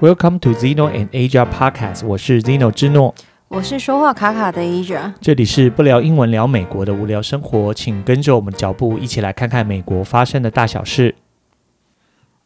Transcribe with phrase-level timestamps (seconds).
[0.00, 3.14] Welcome to Zeno and Asia Podcast，我是 Zeno 之诺，
[3.48, 11.14] 我是说话卡卡的 Asia，这里是不聊英文聊美国的无聊生活，请跟着我们脚步一起来看看美国发生的大小事。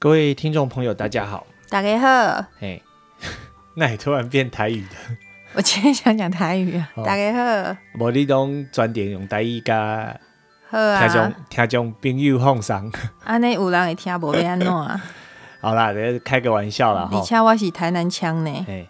[0.00, 2.82] 各位听众朋友，大家好，大家好，嘿，
[3.78, 4.96] 那你突然变台语的？
[5.54, 10.18] 我今天想讲台语啊，哦、大家好，无你拢专点用台语甲
[10.68, 12.90] 好啊，听众听众朋友放松，
[13.22, 15.00] 安尼有人会听无要安怎啊？
[15.64, 17.08] 好啦，开个玩笑啦。
[17.10, 18.86] 而且我是台南腔呢，哎、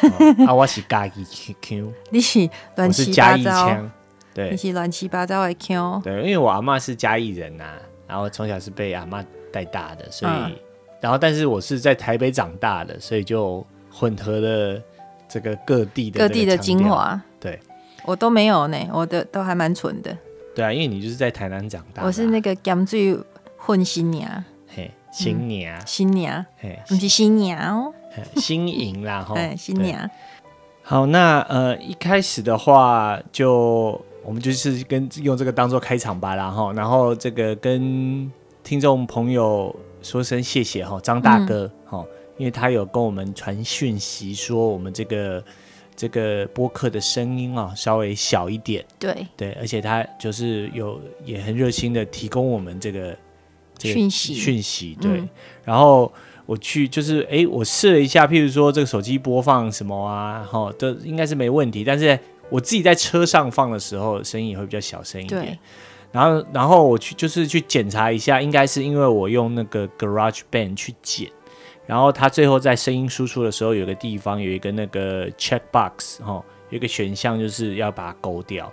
[0.00, 3.76] 哦，啊，我是嘉义腔， 你是乱七八糟，
[4.32, 7.76] 对，你是乱七八糟的腔，对，因为我阿妈是嘉义人呐、啊，
[8.08, 10.56] 然后从小是被阿妈带大的，所以，嗯、
[11.02, 14.80] 然后但是我是在台北长大的，所以就混合了
[15.28, 17.60] 这个各地的各地的精华，对，
[18.06, 20.16] 我都没有呢，我的都还蛮纯的，
[20.54, 23.14] 对啊，因为你就是在台南长大、啊，我是那个咸水
[23.58, 24.42] 混新娘。
[25.16, 27.92] 新娘，新娘，嘿，不是新娘哦，
[28.36, 30.10] 新颖啦， 哈，新娘。
[30.82, 38.30] 好，那呃，一开始的话，就我们就是跟用这个当做开场吧，然后，然后这个跟
[38.62, 45.42] 听众朋友说声谢谢哈，张大哥哈、嗯，因为他有跟我们传讯息说，我们这个
[45.96, 49.26] 这个播客的声音啊稍微小一点，对。
[49.34, 53.16] 对，而且他就是有也很热心的提供我们这个。
[53.78, 55.28] 讯息讯息对、嗯，
[55.64, 56.12] 然后
[56.46, 61.82] 我去就是哎，我试了一下，譬如说这个手机播放什么啊，哈，都应该是没问题。
[61.84, 62.18] 但是
[62.48, 65.58] 我自己在车上放的时候，声音也会比较小声一点。
[66.12, 71.28] 然后，然后我去就是去检查一下，应该是因为我用那个 Garage Band 去剪，
[71.84, 78.72] 然后它最后在声音输出的时候，有个地方有一个那个 Check Box 哈，有一个选项就是要把它勾掉。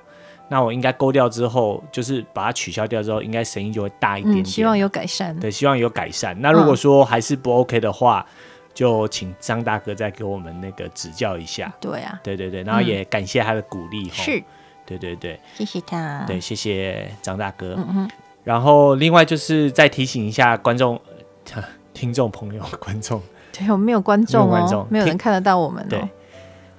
[0.50, 4.44] 那我应该勾掉之后，就是把它取消掉之后，应该声音就会大一点点。
[4.44, 5.36] 嗯，希望有改善。
[5.40, 6.40] 对，希望有改善。
[6.42, 8.34] 那如果说还是不 OK 的话，嗯、
[8.74, 11.74] 就请张大哥再给我们那个指教一下。
[11.80, 14.10] 对啊，对对对，然后也感谢他的鼓励。
[14.10, 14.44] 是、嗯，
[14.86, 16.24] 对对对，谢谢他。
[16.28, 17.74] 对，谢谢张大哥。
[17.78, 18.10] 嗯嗯。
[18.44, 21.00] 然后另外就是再提醒一下观众、
[21.94, 23.20] 听众朋友、观众。
[23.52, 25.88] 对，我们没有观众哦，没有，没有人看得到我们哦。
[25.90, 26.10] 对。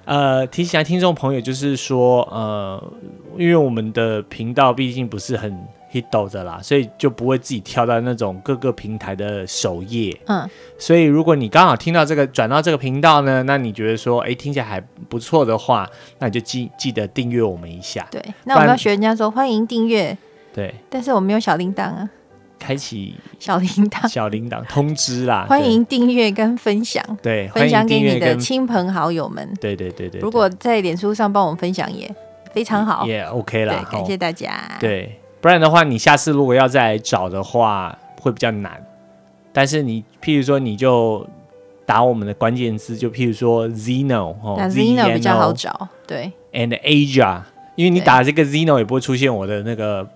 [0.05, 2.81] 呃，提醒下听众朋友，就是说，呃，
[3.37, 5.51] 因为我们的频道毕竟不是很
[5.91, 10.15] hit 的啦，所以就不会自己跳到那种各个平台的首页。
[10.27, 14.79] 嗯，所以如果你刚好听到这个转到这个频道呢，那你觉得说，哎，听起来还
[15.09, 15.89] 不错的话，
[16.19, 18.07] 那你就记记得订阅我们一下。
[18.11, 20.17] 对，那我们要学人家说欢迎订阅。
[20.53, 22.09] 对，但是我们没有小铃铛啊。
[22.57, 25.45] 开启小铃铛，小铃铛通知啦！
[25.47, 29.47] 欢迎订阅跟分享，对，分享给你的亲朋好友们。
[29.59, 32.09] 对对对对，对，如果在脸书上帮我们分享也
[32.53, 33.87] 非常好，也、OK 啦。
[33.91, 34.59] 感谢大家。
[34.79, 38.83] 对，不然的话，你下次如果要再来找的话，会比较难。
[39.53, 41.27] 但是你，譬如说，你就
[41.85, 45.87] 打我们的关键字，就譬如说 Zeno 哦，Zeno 比较好找。
[46.07, 47.41] 对，and Asia，
[47.75, 50.07] 因为你打这个 Zeno 也不会出现我的那个。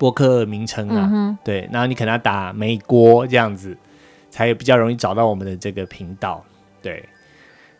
[0.00, 3.76] 播客名称啊、嗯，对，然后你可能要打美国这样子，
[4.30, 6.42] 才比较容易找到我们的这个频道，
[6.80, 7.06] 对，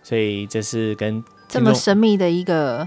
[0.02, 2.86] 所以这是跟这么神秘的一个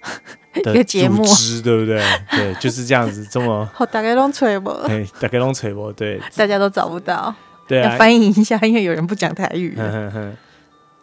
[0.56, 1.22] 一个节目，
[1.62, 2.02] 对不对？
[2.30, 4.72] 对， 就是这样子，这么好大家拢吹不？
[4.88, 5.92] 对， 大家拢吹不？
[5.92, 7.34] 对，大家都找不到，
[7.68, 9.76] 对、啊，要翻译一下，因为有人不讲台语。
[9.76, 10.32] 呵呵呵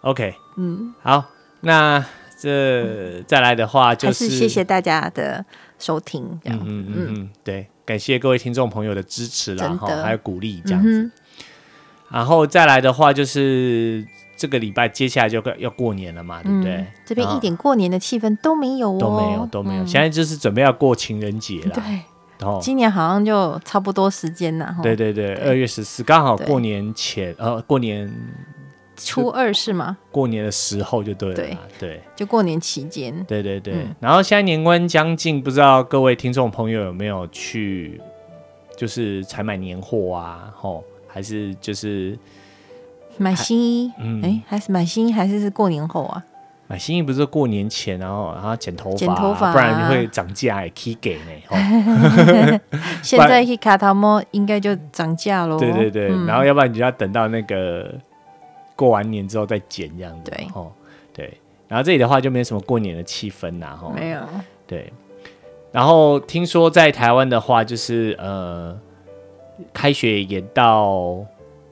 [0.02, 1.26] OK，嗯，好，
[1.62, 2.04] 那
[2.44, 5.46] 这再来的话就是，是谢谢大家的。
[5.80, 11.12] 收听这样，嗯嗯嗯嗯，对，感谢各位听众朋友的支持啦，哈，还有鼓励这样子、嗯。
[12.10, 14.06] 然后再来的话，就是
[14.38, 16.76] 这个礼拜接下来就要过年了嘛，对不对？
[16.76, 19.88] 嗯、这边一点过年的气氛都没有哦，都没有，都没有、嗯。
[19.88, 21.84] 现在就是准备要过情人节了，对。
[22.40, 28.10] 然后今年好像就差不多时间了，对对对，二月十四刚好过年前，呃，过年。
[28.96, 29.98] 初二是吗？
[30.12, 33.14] 过年的时候就对了，对，对就过年期间。
[33.28, 38.00] 对对对、嗯，然后现在年关将近，不知道各位听众朋友有没有去，
[38.78, 40.54] 就是采买年货啊？
[40.56, 42.18] 吼，还是就是
[43.18, 43.92] 买新衣？
[44.00, 46.24] 嗯，哎、欸，还是买新衣，还是是过年后啊？
[46.68, 52.60] 买新衣不是过年前，然后然后剪头发、啊，剪头发、啊，不然你会涨价，也可以给呢。
[53.04, 55.58] 现在去卡塔莫应该就涨价喽。
[55.60, 57.94] 对对对、嗯，然后要不然你就要等到那个。
[58.76, 60.72] 过完年之后再剪这样子，对，哦，
[61.14, 61.38] 对，
[61.68, 64.20] 然后这里的话就没有什么过年的气氛呐，哈，没有，
[64.66, 64.92] 对，
[65.72, 68.78] 然后听说在台湾的话，就是呃，
[69.72, 71.24] 开学延到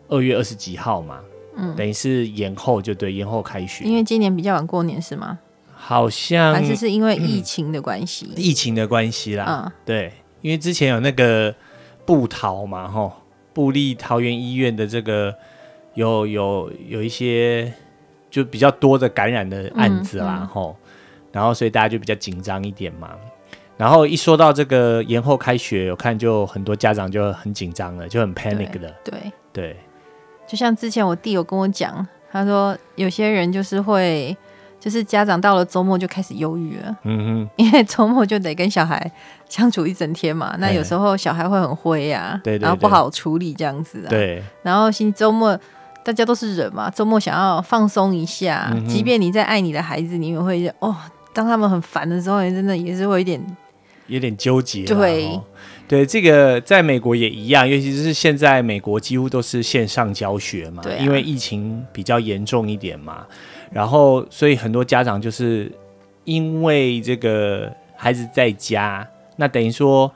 [0.10, 1.20] 二月二十几号嘛，
[1.56, 5.40] 嗯，等于是延后就对，延后开学，因为今年比较晚过年是吗？
[5.74, 11.54] 好像还是是因为疫情的关系，嗯，疫情的关系啦，嗯，对，因为之前有那个
[12.06, 13.12] 布桃嘛，吼，
[13.54, 15.36] 布利桃园医院的这个。
[15.94, 17.72] 有有有一些
[18.30, 23.10] 就比较多的感染的案子啦，吼、嗯嗯，然后所以大家就比较紧张一点嘛。
[23.78, 28.94] 然后一说到这个延后开学，我看就很多家长就很紧张了，就很 panic 的。
[29.04, 29.78] 对对，对，
[30.48, 34.38] 就像之前我弟有跟我讲，他说有些人就是会，
[34.80, 36.96] 就是家长到了周末就开始忧郁了。
[37.04, 39.12] 嗯哼， 因为周末就得跟小孩
[39.50, 44.10] 相处一整天嘛，那有时候小孩会很灰啊，对，然后不好处理这样子啊。
[44.10, 45.60] 对，然后新周末
[46.04, 50.96] 大家都是人嘛，周末想要放松一下，嗯，即便你在爱你的孩子，你也会哦，
[51.34, 53.42] 当他们很烦的时候，你真的也是会有点。
[54.08, 55.40] 有点纠结，对，
[55.88, 63.26] 对，这个在美国也一样，尤其是现在美国几乎都是线上教学嘛，对啊，因为疫情比较严重一点嘛，
[63.72, 65.72] 然后所以很多家长就是
[66.26, 69.08] 因为这个孩子在家，
[69.38, 70.12] 那等于说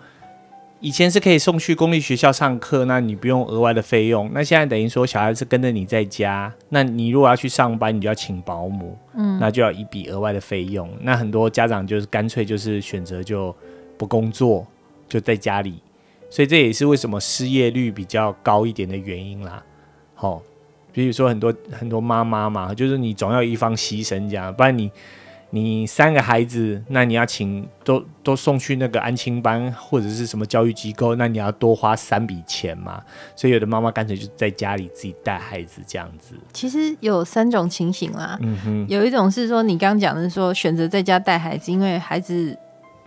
[0.80, 13.56] 以前是可以送去公立学校上课，那你不用额外的费用，那现在等于说小孩子跟着你在家，那你如果要去上班，你就要请保姆，嗯，那就要一笔额外的费用，那很多家长就是干脆就是选择就。
[13.98, 14.68] 不工作
[15.08, 15.76] 就在家里，
[16.30, 19.64] 所以这也是为什么失业率比较高一点的原因啦。
[20.16, 20.42] 好，
[20.92, 24.92] 比如说很多很多妈妈嘛，就是你总要一方牺牲这样，不然你
[25.50, 33.02] 你三个孩子，那你要请都都送去那个安亲班或者是什么教育机构，那你要多花三笔钱嘛。
[33.36, 36.36] 所以有的妈妈干脆就在家里自己带孩子这样子。
[36.52, 42.58] 其实有三种情形啦，嗯哼，有一种是说你刚刚讲的说选择在家带孩子，因为孩子。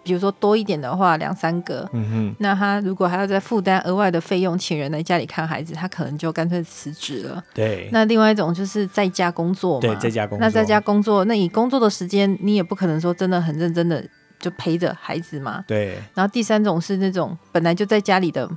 [0.03, 7.43] 比如说多一点的话，两三个，嗯哼，那他如果还要再负担额外的费用，请人来家里看孩子，他可能就干脆辞职了。
[7.53, 7.89] 对。
[7.93, 10.47] 那另外一种就是在家工作嘛，对，在家工作。
[10.47, 14.03] 那在家工作，那你工作的时间，你也不可能说真的很认真的
[14.39, 15.65] 就陪着孩子嘛。
[15.67, 15.99] 对。
[16.15, 18.49] 然后第三种是那种本来就在家里的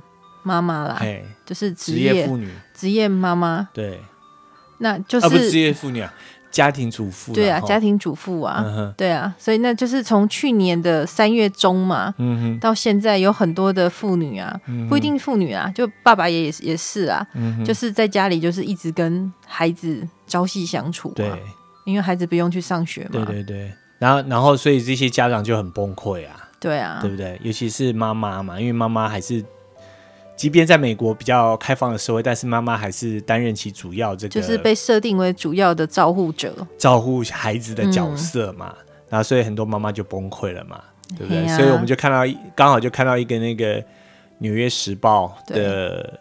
[0.42, 1.02] 妈妈啦，
[1.44, 3.68] 就是职业妇女、职业妈妈。
[3.72, 4.00] 对。
[4.78, 6.12] 那就是、啊、不是职业妇女啊。
[6.52, 21.32] 家庭主妇对啊，家庭主妇啊，嗯，对啊，所以那就是从去年的三月中嘛，嗯，到现在有很多的妇女啊，嗯，不一定妇女啊，就爸爸也也是啊，嗯，就是在家里就是一直跟孩子朝夕相处，对，
[21.86, 27.40] 因为孩子不用去上学嘛，对对对，然后然后所以这些家长就很崩溃啊，对啊，对不对？
[27.42, 29.42] 尤其是妈妈嘛，因为妈妈还是。
[30.34, 38.74] 即便在美国比较开放的社会，但是妈妈还是担任起主要这个，就是被设定为主要的照护者，照顾孩子的角色嘛。
[38.78, 40.80] 嗯、然后所以很多妈妈就崩溃了嘛，
[41.16, 41.44] 对不对？
[41.44, 42.24] 啊、所以我们就看到，
[42.56, 43.80] 刚好就看到一个那个
[44.38, 46.18] 《纽约时报》的，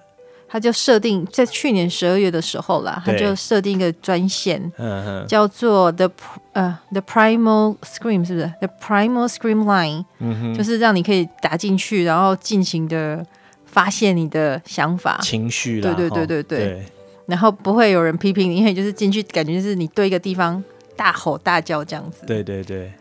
[0.48, 6.12] 他就设定在去年十二月的时候啦，他就设定一个专线，嗯叫做 The
[6.52, 10.06] 呃 The Primal Scream，是不是 The Primal Scream Line？
[10.20, 13.26] 嗯哼，就是让你可以打进去，然后进行的。
[13.72, 16.86] 发泄你的想法、情绪，对对对对对，对，
[17.26, 20.62] 然后不会有人批评你，因为就是进去感觉就是你对一个地方
[20.98, 22.26] 大吼大叫这样子。
[22.28, 22.92] 对对对，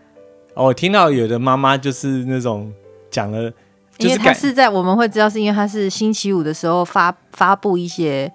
[0.54, 2.72] 哦，我听到有的妈妈就是那种
[3.10, 3.52] 讲了，
[3.98, 8.32] 因为他是在我们会知道是因为他是星期五的时候发发布一些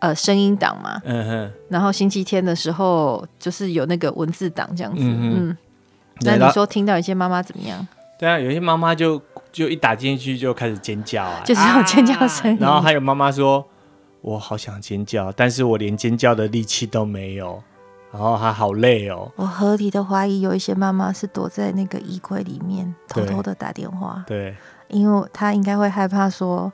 [0.00, 5.56] 呃声音档嘛，嗯哼，然后星期天的时候就是有那个文字档这样子，嗯，嗯，
[6.20, 7.88] 那你说听到一些妈妈怎么样？
[8.18, 9.22] 对啊，有些妈妈就。
[9.58, 12.58] 就一打进去就开始尖叫啊，就是有尖叫声音。
[12.60, 13.66] 然后还有妈妈说
[14.22, 17.60] ：“我好想尖叫，但是我连尖叫的力气都没有，
[18.12, 24.22] 然后还好累哦。”我合理的怀疑，有一些妈妈是躲在那个衣柜里面，偷偷的打电话。
[24.28, 24.54] 对，
[24.86, 26.72] 因为她应该会害怕说。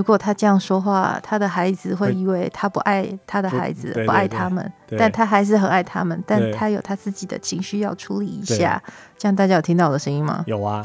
[0.00, 8.82] 如果他这样说话，他的孩子会以为他不爱他的孩子，不，爱他们，但他还是很爱他们，但他有他自己的情绪要处理一下。
[9.18, 10.42] 这样大家有听到我的声音吗？
[10.46, 10.82] 有啊，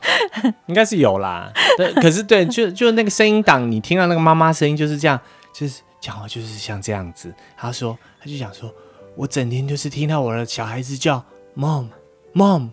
[0.68, 1.50] 应该是有啦。
[1.78, 5.18] 对，可是对，就就那个声音档，你听到那个妈妈声音就是这样，
[5.54, 7.34] 就是讲话就是像这样子。
[7.56, 8.70] 他说，他就想说，
[9.16, 11.24] 我整天就是听到我的小孩子叫
[11.56, 11.86] mom
[12.34, 12.68] mom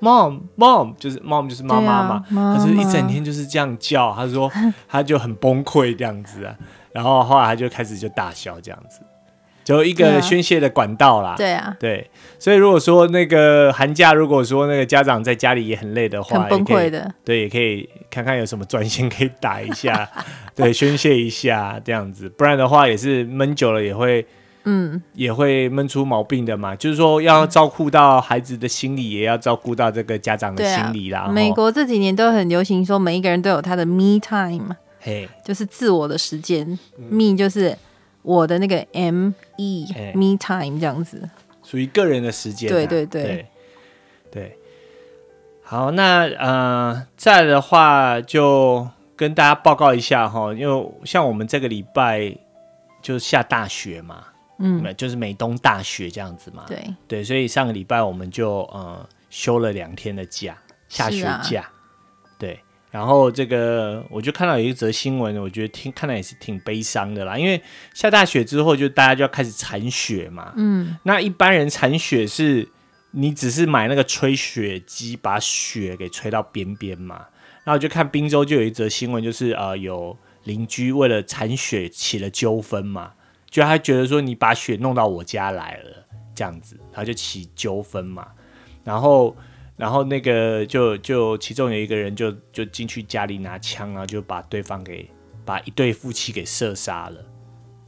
[0.00, 0.40] mom。
[0.56, 2.24] mom 就是 mom 就是妈妈嘛，
[2.56, 4.50] 他就、啊、一整天就是这样叫，他说
[4.88, 6.54] 他就很崩溃这样子啊，
[6.92, 9.00] 然后后来他就开始就大笑这样子，
[9.64, 11.34] 就一个宣泄的管道啦。
[11.36, 20.08] 对啊，对，所以如果说那个寒假，如果说那个家长在家里也很累的话，很崩溃的，对，也可以看看有什么专线可以打一下，
[20.56, 24.26] 对，宣泄一下这样子，不然的话也是闷久了也会。
[24.70, 31.20] 嗯，也会闷出毛病的嘛，就是说要照顾到孩子的心理，也要照顾到这个家长的心理啦。
[31.20, 37.06] 啊、美国这几年都很流行说，每一个人都有他的 me time，嘿，就是自我的时间、嗯。
[37.10, 37.74] me 就是
[38.20, 41.26] 我的那个 m e me time 这样子，
[41.64, 42.70] 属于个人的时间、啊。
[42.70, 43.46] 对对对对，
[44.30, 44.58] 对。
[45.62, 52.36] 好，那呃，再的话就跟大家报告一下哈，因为像我们这个礼拜。
[53.00, 54.24] 就下大雪嘛，
[54.58, 60.56] 嗯，就是美东大雪这样子嘛，对对，所以上个礼拜我们就呃休了两天的假，
[60.88, 61.72] 下雪假，啊、
[62.38, 62.60] 对。
[62.90, 67.62] 然后这个我就看到有一则新闻，我觉得听看来也是挺悲伤的啦，因为
[67.92, 70.54] 下大雪之后，就大家就要开始铲雪嘛。
[70.56, 72.66] 嗯，那一般人铲雪是，
[73.10, 77.26] 你只是买那个吹雪机，把雪给吹到边边嘛。
[77.62, 83.12] 然后就看滨州就有一则新闻，就是呃有邻居为了铲雪起了纠纷嘛，
[83.50, 88.28] 就他觉得说你把雪弄到我家来了这样子，他就起纠纷嘛，
[88.84, 89.36] 然后。
[89.78, 95.08] 然后那个就就其中有一个人就就进去家里拿枪然后，就把对方给
[95.44, 97.24] 把一对夫妻给射杀了，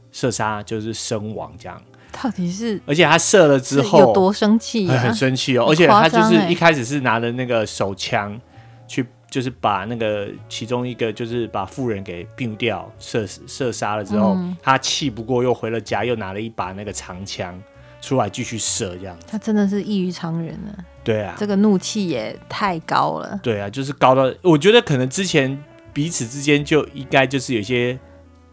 [0.09, 1.77] 射杀就是身亡这样。
[2.13, 2.81] 到底是？
[2.85, 4.97] 而且他射了之后有多生气啊？
[4.99, 8.39] 很生气哦，而且他就是一开始是拿着那个手枪
[8.87, 17.57] 去，就是把那个其中一个就是把富人给毙掉，射射杀了之后，嗯，他气不过又回了家，又拿了一把那个长枪
[18.01, 19.17] 出来继续射这样。
[19.25, 20.85] 他真的是异于常人了。
[21.01, 23.39] 对啊，这个怒气也太高了。
[23.41, 25.57] 对啊，就是高到我觉得可能之前
[25.93, 27.97] 彼此之间就应该就是有些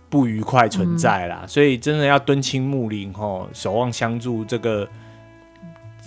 [0.09, 4.45] 不愉快存在啦，嗯、所以真的要敦亲睦邻吼，守望相助。
[4.45, 4.89] 这个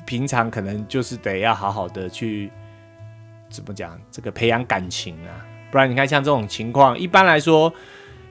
[0.05, 2.49] 平常可能就是得要好好的去
[3.51, 7.71] 怎么讲，这个培养感情啊，不然你看像这种情况，一般来说。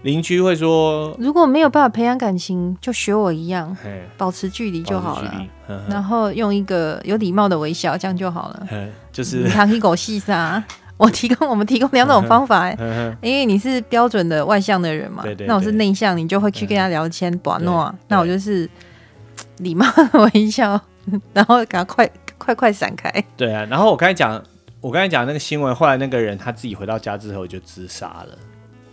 [0.02, 3.76] 邻居会说：“如果没有办法培养感情，就学我一样，
[4.16, 5.46] 保持距离就好了。
[5.90, 8.66] 然后用一个有礼貌的微笑，这样就好了。
[9.12, 10.64] 就是糖衣狗细沙，
[10.96, 12.70] 我提供我们提供两种方法。
[13.20, 17.94] 因为你是标准的外向的人嘛，那我是内向，你就会去跟他聊天，把诺。
[18.08, 18.66] 那我就是
[19.60, 20.80] 礼貌的微笑，
[21.34, 23.12] 然后给他快快快闪开。
[23.36, 24.42] 对啊，然后我刚才讲，
[24.80, 28.38] 我刚才讲那个新闻，后来那个人他自己回到家之后就自杀了。”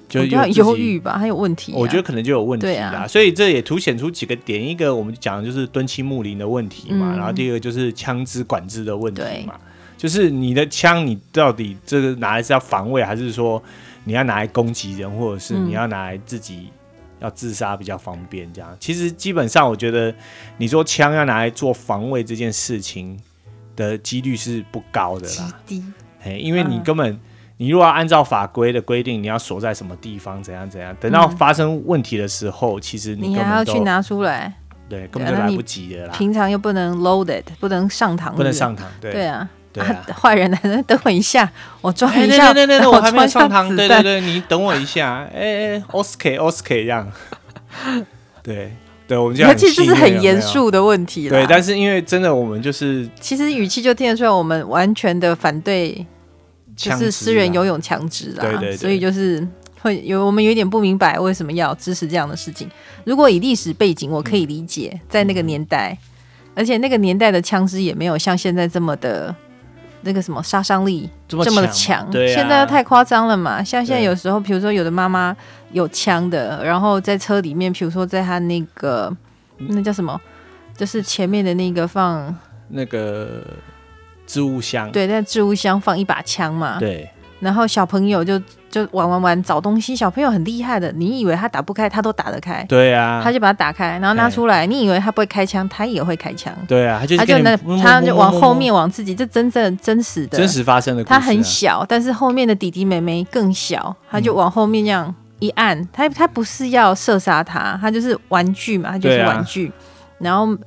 [0.09, 1.75] 就有忧郁吧，还有问题、啊。
[1.77, 4.65] 我觉得可能就有问题啦，啊、所以这也凸显出几个点。
[4.65, 9.55] 一个我们讲的就是敦亲睦邻的问题嘛，嗯、然后第二个就是枪支管制的问题嘛。
[9.97, 13.61] 就是你的枪，你到底这个拿来是要防卫，还是说
[14.05, 16.69] 你要拿来攻击人，或者是你要拿来自己
[17.19, 18.49] 要自杀比较方便？
[18.53, 20.15] 这样，嗯、其实基本上我觉得，
[20.57, 23.19] 你说枪要拿来做防卫这件事情
[23.77, 25.81] 的几率是不高的啦，低。
[26.21, 27.17] 哎，因为你根本。
[27.59, 34.53] 你如果要按照法规的规定，你要锁在什么地方，怎样怎样，等到发生问题的时候，嗯、其实你，你还要去拿出来，
[34.87, 36.13] 对，根本就来不及的啦。
[36.15, 47.11] 平常又不能 loaded，不能上堂，不能上堂，对，对啊，对啊，坏、啊、人来了， 等我一下，我装一下，对对对，我还没上堂，对对对，你等我一下，哎哎，OSK OSK 这样，
[48.43, 48.71] 对
[49.07, 56.05] 对，我们这样，其实是很严肃的问题了，对，但是因为真的我们就是，其实语气就听得出来，我们完全的反对。
[56.75, 59.43] 就是私人游泳枪支啦，对对对，所以就是
[59.81, 62.69] 会有我们有点不明白为什么要支持这样的事情。
[63.03, 65.97] 如果以历史背景，我可以理解，嗯、在那个年代，
[66.53, 69.35] 而且那个年代的枪支也没有像现在这么的
[70.01, 72.07] 那个什么杀伤力这么的强。
[72.11, 73.63] 对啊、现在太夸张了嘛。
[73.63, 75.35] 像现在有时候，比如说有的妈妈
[75.71, 79.15] 有枪的，然后在车里面，比如说在他那个
[79.57, 80.19] 那叫什么，
[80.75, 82.35] 就是前面的那个放
[82.69, 83.43] 那个。
[84.29, 86.77] 置物箱对，在置物箱放一把枪嘛。
[86.81, 87.09] 对，
[87.39, 88.37] 然后小朋友就
[88.69, 92.61] 就玩玩玩找东西，小朋友很厉害的，你以为他打不开，他都打得开。
[92.67, 96.53] 对啊，他就把它打开，然后拿出来，你以为他不会开枪，他也会开枪。
[96.67, 101.05] 对啊，他就他就那他就往后面往自己，这真正真实的真实发生的。
[101.05, 109.71] 他很小，但是后面的弟弟妹妹更小，他就往后面这样一按，他他不是要射杀他，他就是玩具嘛，他就是玩具，
[110.19, 110.57] 然后。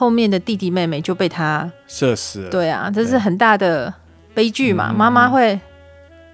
[0.00, 2.50] 后面的弟弟妹妹就被他射死了。
[2.50, 3.92] 对啊，这是很大的
[4.32, 5.58] 悲剧嘛，妈妈会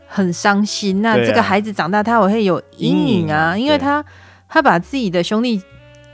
[0.07, 1.01] 很伤心。
[1.01, 4.05] 那这个孩子长大，他也会有阴影啊，因为他
[4.51, 5.63] 他把自己的兄弟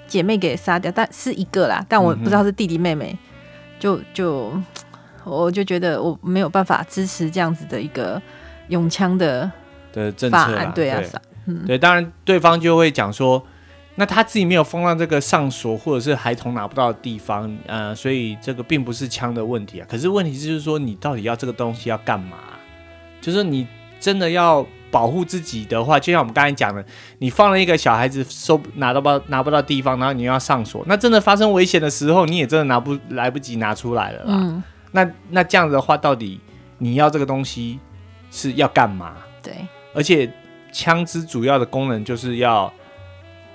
[0.06, 3.18] 姐妹给杀掉，但是一个啦，但我不知道是弟弟妹妹，
[3.80, 4.52] 就就
[5.25, 8.22] 我就觉得我没有办法支持这样子的一个
[8.68, 9.50] 永枪的
[9.92, 10.72] 的政策。
[10.72, 11.02] 对啊，
[11.50, 13.45] 嗯，对，当然对方就会讲说。
[13.97, 19.87] 那他自己没有放到这个上锁，或者是孩童拿不到的地方，呃，所以这个并不是枪的问题啊。
[19.90, 22.38] 可是问题就是说，你到底要这个东西要干嘛？
[23.21, 23.66] 就是你
[23.99, 26.83] 真的要保护自己的话，就像我们刚才讲的，
[27.19, 34.26] 你放了一个小孩子收拿到不拿不到地方，然后你又要上锁，那真的发生危险的时候，你也真的拿不来不及拿出来了啦。
[34.28, 34.62] 嗯。
[34.92, 36.40] 那那这样子的话，到底
[36.78, 37.78] 你要这个东西
[38.30, 39.16] 是要干嘛？
[39.42, 39.52] 对。
[39.92, 40.33] 而且
[40.72, 42.72] 枪支主要的功能就是要。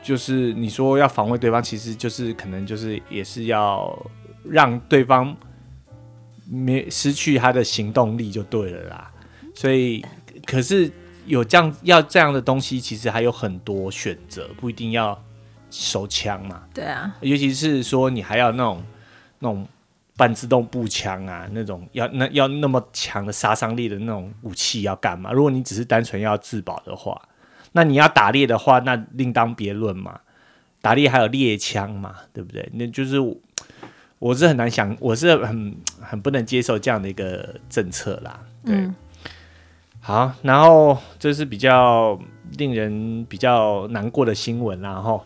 [0.04, 3.92] 就是你说要防卫对方，其实就是可能就是也是要
[4.48, 5.36] 让对方
[6.48, 9.12] 没失去他的行动力就对了啦。
[9.56, 10.06] 所以，
[10.46, 10.92] 可是
[11.26, 15.20] 有这样要这样的东西，其实还有很多选择，不一定要
[15.72, 16.62] 手枪嘛。
[16.72, 18.84] 对啊，尤其是说你还要那种
[19.40, 19.68] 那种
[20.18, 25.32] 半自动步枪啊，那种要那要那么强的杀伤力的那种武器要干嘛？
[25.32, 27.22] 如果你只是单纯要自保的话，
[27.74, 30.20] 那你要打猎的话，那另当别论嘛。
[30.82, 32.70] 打猎还有猎枪嘛，对不对？
[32.74, 33.18] 那就是
[34.20, 38.40] 我是很难想，我是很很不能接受这样的一个政策啦。
[38.66, 38.76] 对。
[38.76, 38.96] 嗯
[40.00, 42.20] 好，然后这是比较
[42.60, 45.20] 令人比较难过的新闻，啦，哈，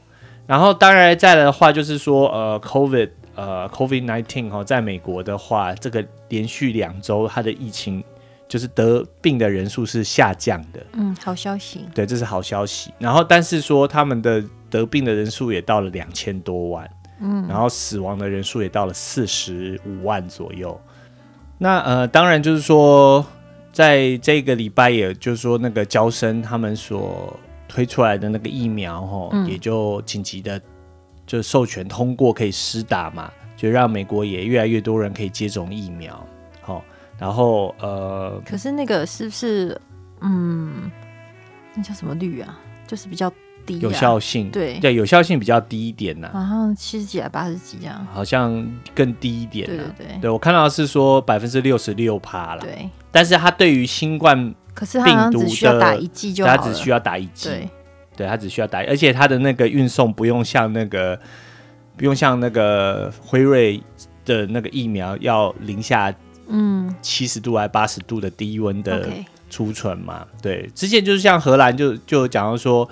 [0.47, 8.03] 然后当然再来的话就是说，呃，COVID，呃，COVID nineteen 哈，在美国的话，这个连续两周它的疫情
[8.47, 12.93] 就是得病的人数是下降的，嗯，好消息，对，这是好消息。
[12.99, 16.89] 然后，但是说他们的得病的人数也到了两千多万，
[17.21, 20.79] 嗯，然后死亡的人数也到了四十五万左右。
[21.57, 23.25] 那呃，当然就是说。
[23.71, 30.59] 在这个礼拜，也就是说，那个交生他们所推出来的那个疫苗，哈、嗯，也就紧急的
[31.29, 36.25] 就授权通过，可以施打嘛，就让美国也越来越多人可以接种疫苗，
[36.59, 36.83] 好，
[37.19, 39.79] 然后呃，可是那个是不是，
[40.21, 40.89] 嗯，
[41.75, 42.57] 那叫什么率啊？
[42.87, 43.31] 就是比较
[43.63, 43.77] 低。
[43.77, 49.67] 有效性对对，有效性比较低一点呐，好像七十几啊八十几这样，好像更低一点。
[49.67, 52.61] 对对对，对我看到的是说百分之六十六趴了。
[52.63, 57.51] 对，但是它对于新冠病毒的，它打一剂就好了，它只需要打一剂。
[58.19, 61.19] 对，对，它只需要打，而且它的那个运送不用像那个
[61.95, 63.81] 不用像那个辉瑞
[64.25, 66.13] 的那个疫苗要零下
[66.47, 69.07] 嗯七十度还八十度的低温的
[69.49, 70.25] 储存嘛。
[70.41, 72.89] 对，之前就是像荷兰就就讲到说。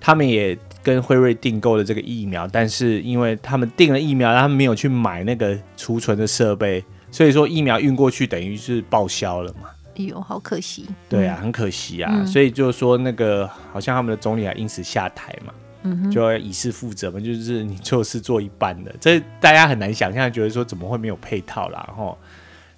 [0.00, 9.68] 他们也跟辉瑞订购了这个疫苗，但是因为他们订了疫苗，他们没有去买那个储存的设备，所以说疫苗运过去等于是报销了嘛。
[9.98, 10.86] 哎呦，好可惜。
[11.08, 12.10] 对啊，很可惜啊。
[12.14, 15.52] 嗯、所以就是说那个好像他们的总理还因此下台嘛，
[15.82, 22.18] 嗯，就要以示负责嘛，就是你做事做一半的，这大家很难想象，觉得说怎么会没有配套啦，然后，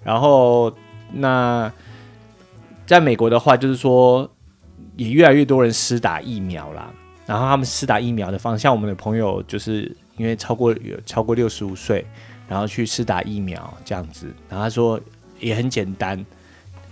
[0.03, 0.75] 然后
[1.13, 1.71] 那
[2.85, 4.29] 在美国的话，就是说
[4.97, 6.91] 也越来越多人施打疫苗啦。
[7.27, 12.05] 然后他们施打疫苗的方向，我们的朋友就是因为超过有超过六十五岁，
[12.45, 14.25] 然后去施打疫苗这样子。
[14.49, 14.99] 然后他说
[15.39, 16.25] 也很简单，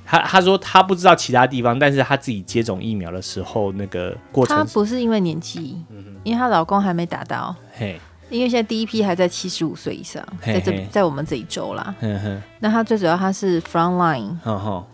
[0.09, 5.77] 他他说他不知道其他地方，但是他自己接种疫苗的时候那个过程，他不是因为年纪，
[6.23, 11.93] 因为她老公还没打到，嘿，因为现在第一批还在七十五岁以上，在这在我们这一周啦。
[12.59, 14.35] 那他最主要他是 front line，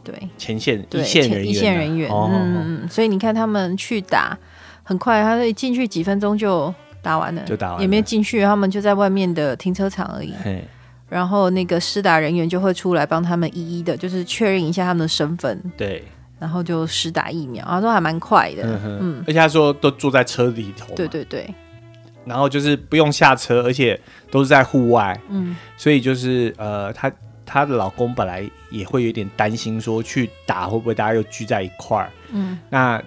[0.03, 4.37] 对，前线一线人员，一线人员，嗯嗯，所以你看他们去打。
[4.87, 10.31] 很快，他一进去几分钟就打完了，就打完了，也没进去，他们就在外面的停车场而已。
[11.07, 15.61] 然后那个施打人员就会出来帮他们一一的，就是确认一下他们的身份。
[15.77, 16.03] 对，
[16.39, 18.63] 然后就施打疫苗，他说还蛮快的。
[18.63, 20.93] 嗯哼，嗯，而且他说都坐在车里头。
[20.95, 21.47] 对对对。
[22.25, 23.99] 然后就是不用下车，而且
[24.31, 25.19] 都是在户外。
[25.29, 25.55] 嗯。
[25.77, 27.11] 所以就是呃，她
[27.45, 32.09] 她的老公本来也会有点担心，说去打会不会大家又聚在一块儿。
[32.31, 32.57] 嗯。
[32.69, 33.01] 那。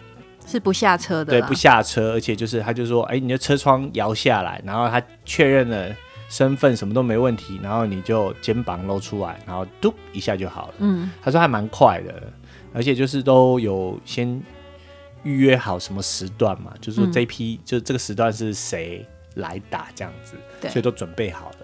[0.47, 5.95] 是不下车的，对，不下车，而且就是他就说，哎，你的车窗摇下来，然后他确认了
[6.29, 10.75] 身份，什么都没问题，然后你就肩膀露出来，然后嘟一下就好了。
[10.79, 12.23] 嗯，他说还蛮快的，
[12.73, 14.41] 而且就是都有先
[15.23, 20.35] 预约好什么时段嘛，就是说这批、嗯、就这个时段是谁来打这样子，
[20.69, 21.57] 所以都准备好了。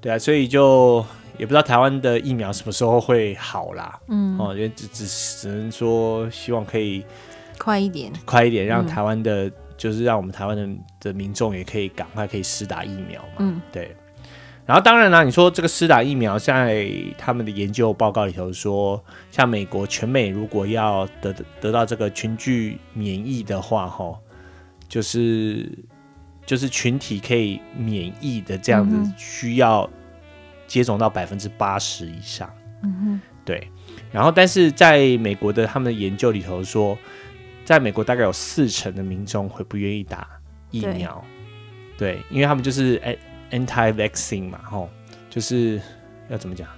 [0.00, 1.04] 对啊，所以就
[1.38, 4.00] 也不知道台湾的疫苗什么时候会好啦。
[4.08, 7.04] 嗯，哦，也只只只能说希望可以。
[7.58, 10.68] 快一点，快一点，让台湾的，嗯、就是让我们台湾的
[11.00, 13.38] 的民众也可以赶快可以施打疫苗嘛。
[13.40, 13.96] 嗯，对。
[14.64, 24.20] 然后当然啦，你说这个施打疫苗，在他们的研究报告里头说，像美国全美如果要得得到这个群聚免疫的话，吼，
[24.88, 25.68] 就是
[26.46, 29.90] 就是群体可以免疫的这样子，需要
[30.68, 32.48] 接种到百分之八十以上。
[32.84, 33.66] 嗯哼，对。
[34.12, 36.96] 然后但是在美国的他们的研究里头说。
[37.64, 40.28] 在美国，大概有四成的民众会不愿意打
[40.70, 41.24] 疫苗，
[41.96, 43.00] 对，对，因为他们就是
[43.50, 44.88] anti-vaccine 嘛，吼，
[45.30, 45.80] 就是
[46.28, 46.68] 要怎么讲，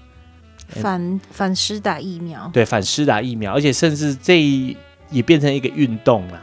[0.69, 4.77] 反反施打疫苗，对，反施打疫苗，而且甚至这
[5.11, 6.43] 也变成一个运动啦。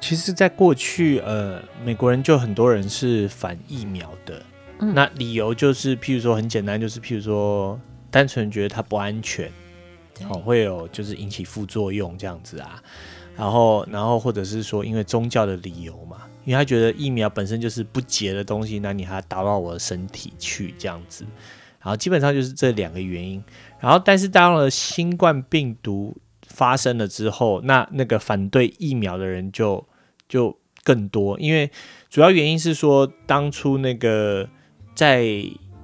[0.00, 4.40] 其实，在过去，呃，美国人就很多人是反疫苗的，
[4.78, 9.50] 嗯、那理由就是，譬如说很简单，就是譬如说单纯觉得它不安全，
[10.28, 12.80] 哦，会有就是引起副作用这样子啊。
[13.38, 21.24] 然后，然后或者是说，因为宗教的理由嘛，因为他觉得疫苗本身就是不洁的东西，那你还打到我的身体去这样子，
[21.80, 23.40] 然后基本上就是这两个原因。
[23.78, 26.16] 然后，但是当了新冠病毒
[26.48, 29.86] 发生了之后，那那个反对疫苗的人就
[30.28, 31.70] 就更多，因为
[32.10, 34.48] 主要原因是说，当初那个
[34.96, 35.22] 在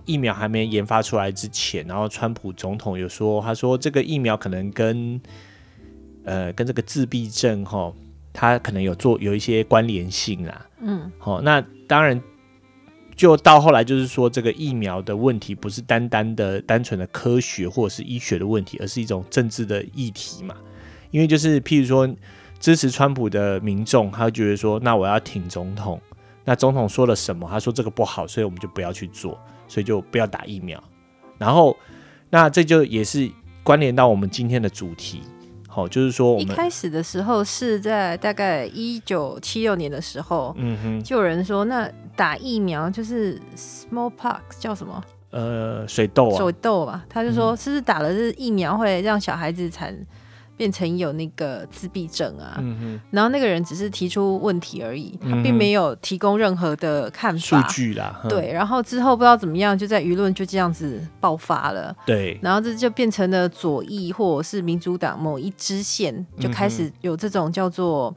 [0.07, 5.21] 疫苗还没研发出来之前，然后川普总统有说，他说这个疫苗可能跟
[6.25, 7.93] 呃跟这个自闭症哈，
[8.33, 10.67] 它可能有做有一些关联性啦。
[10.81, 12.21] 嗯，好，那当然
[13.15, 20.57] 就到后来就是说，这个疫苗的问题不是单单的单纯的科学或者是医学的问题，而是一种政治的议题嘛。
[21.11, 22.09] 因为就是譬如说。
[22.61, 26.01] 支持川普的民众，他会觉得说：“那我要挺总统。
[26.47, 27.47] 那总统说了什么？
[27.51, 30.83] 他说这个不好，所以我们就不要去做，所以就不要打疫苗。
[31.37, 31.77] 然后，
[32.31, 33.31] 那这就也是
[33.63, 35.21] 关联到我们今天的主题。
[35.75, 45.03] 好，就是说我们一开始的时候是在大概一九七六年的时候，嗯哼，就有人说那打疫苗就是 smallpox 叫什么？
[45.31, 47.05] 呃，水痘啊，水痘啊。
[47.09, 49.93] 他就说是不是打了这疫苗会让小孩子产
[50.57, 58.21] 变成有那个自闭症啊，嗯、然后那个人只是提出问题而已，他并没有提供任何的看法数据啦。
[58.29, 61.95] 对，然后之后不知道怎么样，就在舆论就这样子爆发了。
[62.07, 68.15] 对，然后这就变成了左翼或者是民主党某一支线就开始有这种叫做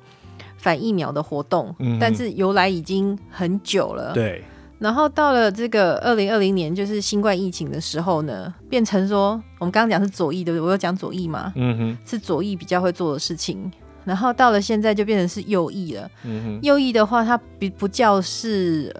[0.58, 4.14] 反疫苗的活动，嗯、但是由来已经很久了。
[4.14, 4.44] 对。
[4.80, 10.66] 然后到了这个二零二零年，就是新冠疫情的时候呢，变成说我们刚刚讲是左翼，对不对？
[10.66, 13.72] 我有讲左翼嘛，嗯哼，是左翼比较会做的事情。
[14.06, 18.96] 然后到了现在就变成是右翼了，嗯哼，右翼的话它比不叫是，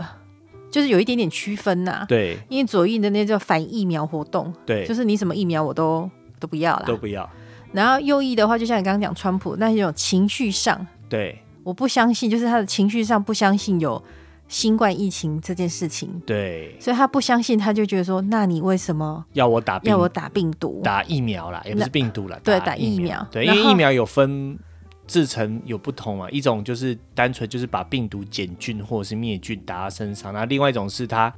[0.72, 6.10] 就是有一点点区分呐、啊，对，因为左翼的那叫反疫苗活动，对，就是你什么疫苗我都
[6.40, 7.30] 都不要了，都不要。
[7.72, 14.02] 然后右翼的话，就像你刚刚讲川普，那种情绪上，对，我不相信，就是他的情绪上不相信有。
[14.48, 19.80] 新冠疫情这件事情，对，所以他不相信，他就觉得说，那你为什么要我打？
[19.84, 20.82] 要我打病毒？
[20.84, 23.28] 打疫苗啦，也不是病毒啦，对，打疫苗。
[23.30, 24.58] 对，因为疫苗有分
[25.06, 31.34] 制成有不同嘛，一种就是单纯就是把病毒减菌或者是灭菌打到身上，那另外一种是它，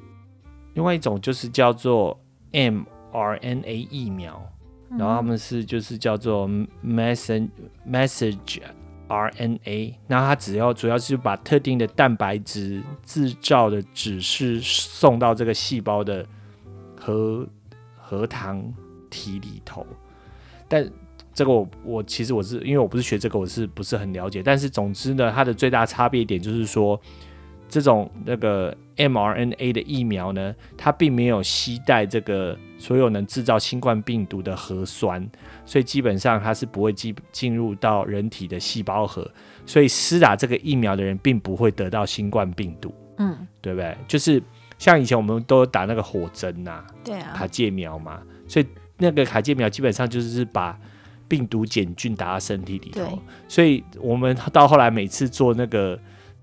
[0.75, 2.19] 另外一种就是叫做
[2.51, 4.39] mRNA 疫苗，
[4.91, 6.47] 然后他们是就是叫做
[6.85, 7.49] message
[7.89, 8.61] message。
[9.09, 16.25] RNA，那它只要主要是把特定的蛋白质制造的指示送到这个细胞的
[16.95, 17.45] 核
[17.97, 18.63] 核糖
[19.09, 19.85] 体里头，
[20.67, 20.89] 但
[21.33, 24.43] 这个我我其实我是因为我不是学这个，我是不是很了解？
[24.43, 26.99] 但是总之呢，它的最大差别点就是说，
[27.67, 35.27] 这种那个 mRNA 的疫苗呢，它并没有携带这个所有能制造新冠病毒的核酸。
[35.65, 39.29] 所以基本上它是不会进进入到人体的细胞核，
[39.65, 43.95] 所以施打这个疫苗的人并不会得到新冠病毒，嗯，对不对？
[44.07, 44.41] 就是
[44.77, 48.65] 像以前我们都打那个火针呐、啊，对啊，卡介苗嘛，所以
[48.97, 50.77] 那个卡介苗基本上就是把
[51.27, 55.99] 病毒碱菌打到身体里头，所以我们到后来每次做那个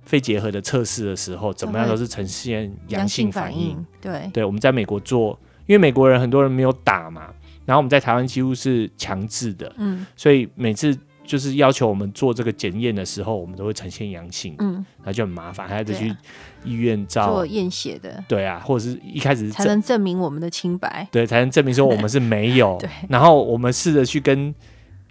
[0.06, 7.28] 肺结核的测试的时候，怎么样都是呈现阳性反应，对，对，我们在美国做，因为美国人很多人没有打嘛。
[7.64, 16.14] 然后我们在台湾几乎是强制的，嗯，所以每次就是要求我们做这个检验的时候，我们都会呈现阳性，嗯，那就很麻烦，还得去
[16.62, 24.54] 医院照做验血的，对啊，或者是一开始才能证明我们的清白，对，才能证明说我们是没有， 对，然后我们试着去跟。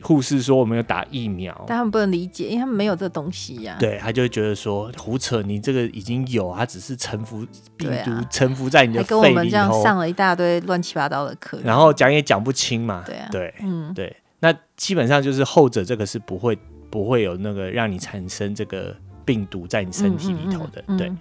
[0.01, 3.79] 护士说我们有打疫苗，但他们不能理解，因为他们没有这东西呀、啊。
[3.79, 7.45] 对，他就会觉得说胡扯，你这个已经有，他只是沉浮
[7.77, 9.21] 病毒沉浮在你的肺里头。
[9.21, 13.03] 跟我们这样上了一大堆乱七八糟的课，然后讲也讲不清嘛。
[13.05, 16.55] 对啊，对，嗯，对，那基本上就是后者这个是不会
[16.89, 20.81] 不会有那个让你产生这个病毒在你身体里头的。
[20.81, 21.11] 嗯嗯嗯嗯对，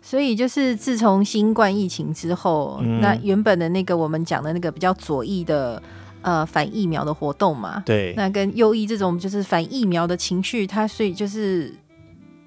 [0.00, 5.80] 所以就是自从新冠疫情之后，嗯、那原本的那个我们讲的那个比较左翼的。
[6.28, 11.74] 呃，反疫苗的活动嘛，对，那跟右翼这种就是反疫苗的情绪，他所以就是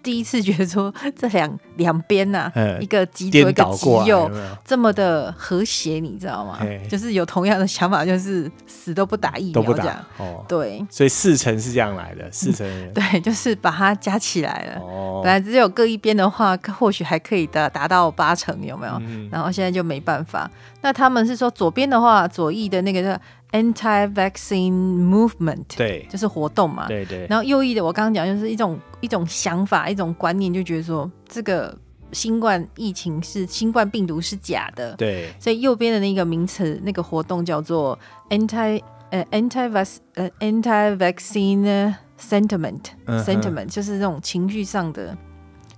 [0.04, 4.32] 第一次觉得说这两两边呐，一个极左一个极右，有有？
[4.64, 6.60] 这么的和谐，你知道吗？
[6.88, 14.80] 就是有同样的想法，就是死都不打疫苗这样，哦、对，所以四成是这样来的，四成、嗯、 对，就是把它加起来了。
[14.80, 18.94] 哦，本来只有各一边的话，或许还可以达达到八成，有没有？
[19.02, 20.48] 嗯、然后现在就没办法。
[20.82, 23.22] 那他们是说左边的话，左翼的那个叫。
[23.52, 24.72] Anti-vaccine
[25.10, 26.88] movement，对，就是活动嘛。
[26.88, 27.28] 对对。
[27.30, 31.78] 然后右翼的，我刚刚讲就是一种一种想法，一种观念，就觉得说这个
[32.14, 34.96] 新冠疫情是新冠病毒是假的。
[34.96, 35.30] 对。
[35.38, 45.18] 所以右边的那个名词，那个活动叫做 anti 呃 anti-vac 呃 anti-vaccine sentiment sentiment，就是这种情绪上的，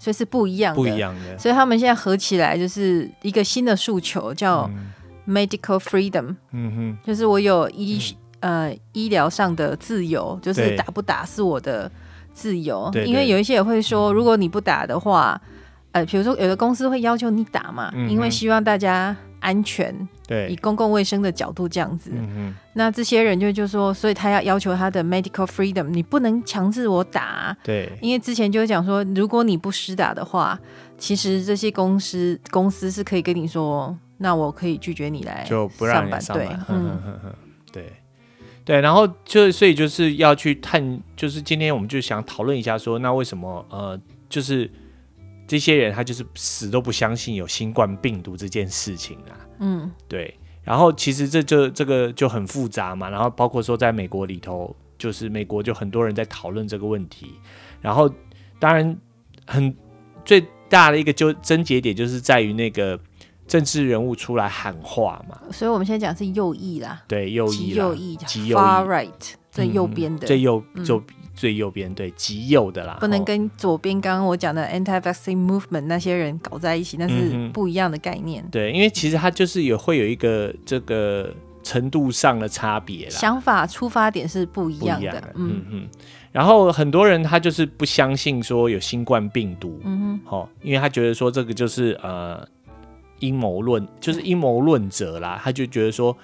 [0.04, 0.82] 所以是不一样的。
[0.82, 1.38] 不一样的。
[1.38, 4.70] 所以他们现在合起来就是一个新的诉求，叫。
[5.26, 7.98] Medical freedom，嗯哼，就是我有医、
[8.42, 11.90] 嗯、呃医疗上的自由，就是打不打是我的
[12.34, 15.42] 自由，因为有一些也会说，如果你不打的话，
[15.94, 19.96] 呃，比如说有的公司会要求你打嘛，嗯、因为希望大家安全，
[20.28, 22.12] 对，以公共卫生的角度这样子。
[22.14, 30.60] 嗯、那这些人就就说，所以他要要求他的 medical freedom，你不能强制我打，对，因为之前就讲说，如果你不施打的话，
[30.98, 37.34] 其实这些公司公司是可以跟你说，那我可以拒绝你来就不让你上班，对，嗯。
[37.72, 37.94] 对。
[38.66, 44.72] 对，然后就所以就是要去探，就是今天我们就想讨论一下说，说那为什么呃，就是
[45.54, 49.38] 这些人他就是死都不相信有新冠病毒这件事情啊。
[49.60, 50.34] 嗯，对。
[50.64, 53.08] 然后其实这就这个就很复杂嘛。
[53.08, 57.36] 然后包括说在美国里头，就是美国就很多人在讨论这个问题。
[57.82, 58.12] 然后
[58.58, 58.98] 当然
[59.46, 59.76] 很
[60.26, 63.00] 最大的一个就症结点就是在于那个。
[63.46, 71.06] 政治人物出来喊话嘛，所以我们现在讲是右翼啦，对右翼，极右翼，极右翼，far right 最右边的，最右就、嗯、最
[71.56, 78.44] 右边，对极右的啦，不能跟左边刚刚我讲的 anti-vaccine movement 那些人搞在一起，那是不一样的概念。
[78.44, 85.88] 嗯、对，因为其实它就是有会有一个这个程度上的差别啦，想法出发点是不一样的，样的嗯嗯。
[86.32, 92.48] 然后很多人他就是不相信说有新冠病毒，嗯哼，好，因为他觉得说这个就是呃。
[93.20, 96.18] 阴谋论就是阴谋论者啦，他就觉得说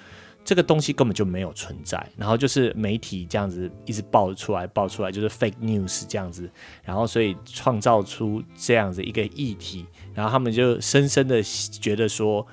[0.49, 6.49] 这个东西根本就没有存在，然后就是媒体这样子一直爆出来，爆出来就是 fake news 这样子，
[6.83, 12.43] 然后所以创造出这样子一个议题，然后他们就深深的觉得说，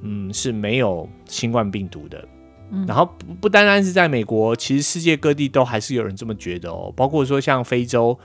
[0.00, 2.24] 嗯，是没有新冠病毒的，
[2.70, 8.16] 嗯，然后不不单单是在美国，其实世界各地都还是有人这么觉得哦，包括说像非洲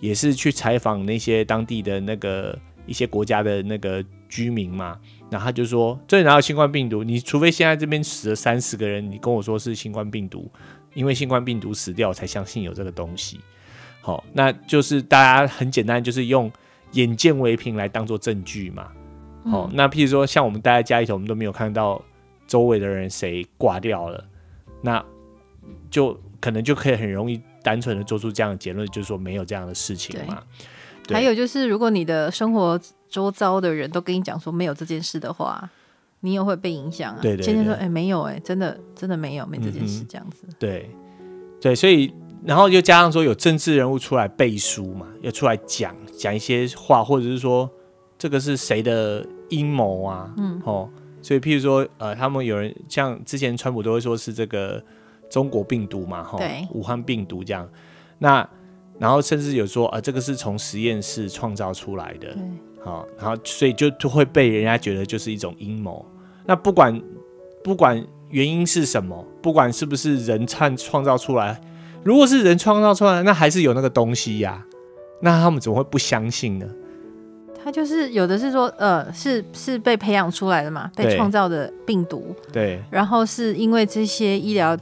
[0.00, 4.04] 也是去采访那些当地的那个一些国家的那个。
[4.28, 4.98] 居民嘛，
[5.30, 7.02] 然后他就说：“这里哪有新冠病毒？
[7.04, 10.50] 你除非现在这边死了三十个人，你跟我说是新冠病毒，
[10.94, 13.40] 因为新冠病毒死掉，我才相信有这个东西。”
[14.00, 16.50] 好，那就是大家很简单，就是用
[16.92, 18.88] 眼见为凭来当做证据嘛。
[19.50, 22.00] 好，那譬如说像我们待在家里头，我们都没有看到
[22.46, 24.24] 周围的人谁挂掉了，
[24.80, 25.04] 那
[25.90, 30.40] 就可能就可以很容易单纯的做出这样的结论，就是说没有这样的事情嘛。
[31.08, 32.80] 还有就是，如果你的生活
[33.16, 35.66] 周遭的人都跟你讲说没有这件事的话，
[36.20, 37.18] 你也会被影响啊。
[37.22, 40.44] 对对对，天天说哎、欸、没有哎、欸，真的真的没有没这件事这样子。
[40.46, 40.90] 嗯、对
[41.58, 42.12] 对，所以
[42.44, 47.70] 然后又加上说有政治人物出来背书嘛，要出来讲讲一些话，或者是说
[48.18, 50.30] 这个是谁的阴谋啊？
[50.36, 50.90] 嗯哦，
[51.22, 54.84] 所以譬如说呃，他们有人像之前川普都会说是这个
[55.30, 57.66] 中国病毒嘛，哈，对，武汉病毒这样
[58.18, 58.46] 那。
[58.98, 62.34] 然后甚至有说，啊，这个是从实验室创造出来的，
[62.86, 66.06] 好、哦，然后所以就就会被人家觉得就是一种阴谋。
[66.46, 67.02] 那不管
[67.64, 71.60] 不管原因是什么，不管是不是人创创造出来，
[72.04, 74.66] 如果是人创造出来，那还是有那个东西呀、啊。
[75.20, 76.66] 那他们怎么会不相信呢？
[77.64, 84.78] 他就是有的是说，呃，是是被培养出来的嘛，被创造的病毒，对，然后是因为这些医疗。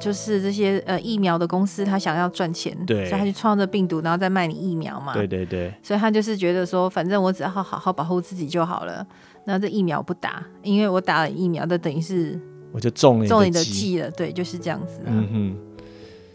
[0.00, 5.14] 就是这些呃疫苗的公司，他想要赚钱，对，所以他去创造病毒，然后再卖你疫苗嘛。
[5.14, 5.72] 对对对。
[5.82, 9.06] 所以他就是觉得说，反正我只要好好保护自己就好了。
[9.46, 12.38] 那这疫苗不打，因为我打了疫苗，那等于是
[12.72, 14.10] 我就中了中你的计了。
[14.10, 15.00] 对，就是这样子。
[15.04, 15.56] 嗯哼。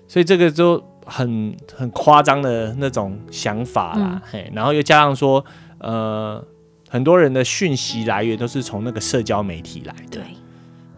[0.08, 5.44] 所以这个就很很夸张的那种想法啦，嗯、嘿，然后又加上说，
[5.78, 6.44] 呃，
[6.90, 10.20] 很多人的讯息来源都是从那个社交媒体来的。
[10.20, 10.24] 对。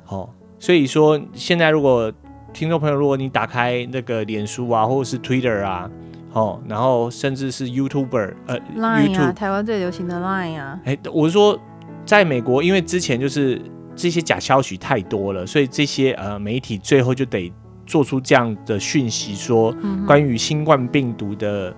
[0.08, 2.12] 哦，所以说现在如果
[2.54, 5.90] 听众朋友，如果你打开那个脸书啊，或者是 Twitter 啊，
[6.34, 11.60] 哦，然后甚至是 YouTuber，呃，Line 啊，台湾最流行的 Line 啊，哎，我是说，
[12.06, 13.62] 在美国，因为之前就是
[13.96, 17.52] 这些假消息太多了，所以这些呃媒体最后就得
[17.86, 19.74] 做出这样的讯息，说
[20.06, 21.74] 关于新冠病毒的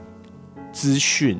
[0.71, 1.39] 资讯。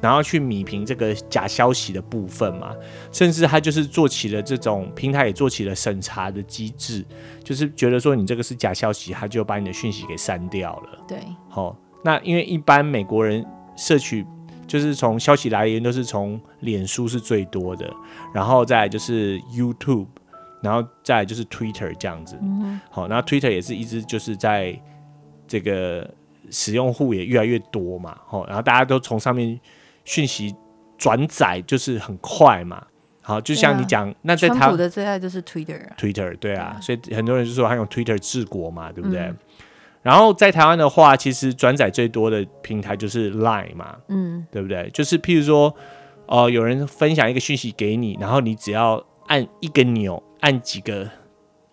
[0.00, 2.72] 然后去米平这个假消息的部分嘛，
[3.10, 7.04] 甚至他就是做起了这种平台也做起了审查的机制，
[7.42, 10.98] 就是觉得说你这个是假消息，他就把你的讯息给删掉了。
[11.08, 13.44] 对，好、哦，那因为一般美国人
[13.76, 14.24] 摄取
[14.68, 17.92] 就是从消息来源都是从脸书是最多的，
[18.32, 20.06] 然后再来就是 YouTube，
[20.62, 22.38] 然后再来就是 Twitter 这样子。
[22.40, 24.80] 嗯，好，那 Twitter 也是一直就是在
[25.48, 26.08] 这个
[26.52, 29.58] 使用户也越来越多嘛，好，然后大家都从上面。
[30.08, 30.56] 讯息
[30.96, 32.82] 转载就是很快嘛，
[33.20, 39.20] 好，就像你讲、啊，那在他的最爱就是 Twitter，Twitter 对啊，所以很多人就说他用 Twitter 治国嘛，对不对？
[39.20, 39.36] 嗯、
[40.00, 44.88] 然后在台湾的话，其实转载最多的平台就是 Line 嘛，嗯，对不对？
[44.94, 45.74] 就是譬如说，
[46.26, 51.06] 呃，有人分享一个讯息给你，然后你只要按一个钮，按几个，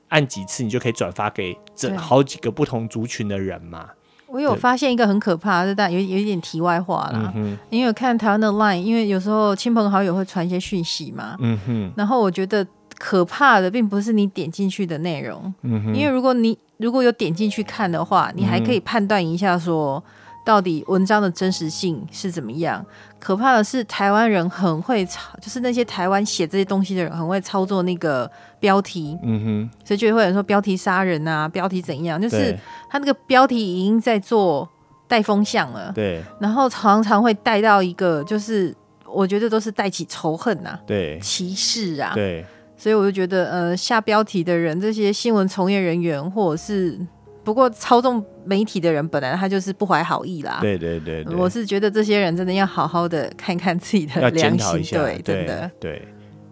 [0.09, 3.91] 按几次，你就可以转发给整好几个不同族群的人嘛。
[4.35, 7.31] 我有发现一个很可怕的，但有有一点题外话啦。
[7.37, 11.37] 嗯、因为我看台湾的 Line，因为有时候亲朋好友会传一些讯息嘛。
[11.39, 11.91] 嗯哼。
[11.95, 12.67] 然后我觉得
[12.97, 15.53] 可怕的并不是你点进去的内容。
[15.61, 15.95] 嗯。
[15.95, 20.03] 因为如果你如果有点进去看的话，你还可以判断一下说。
[20.45, 22.85] 到底文章的真实性是怎么样？
[23.19, 28.29] 可怕的是，台湾人很会操，就是那些台湾写这些东西的人很会操作那个
[28.59, 29.17] 标题。
[29.23, 32.21] 嗯哼，所以就会有人说标题杀人啊，标题怎样？
[32.21, 32.55] 就是
[32.87, 34.69] 他那个标题已经在做
[35.07, 35.91] 带风向了。
[35.95, 36.21] 对。
[36.39, 38.71] 然后常常会带到一个，就是
[39.11, 42.45] 我觉得都是带起仇恨呐、啊，对，歧视啊，对。
[42.77, 46.99] 所以我就觉得，呃，下标题的人，这些新闻从业人员或者是。
[47.45, 50.57] 不过操纵媒体的人本来他就是不怀好意啦。
[50.59, 56.01] 对对对，对，我是觉得这些人真的要好好的看看自己的良心，对，真的对。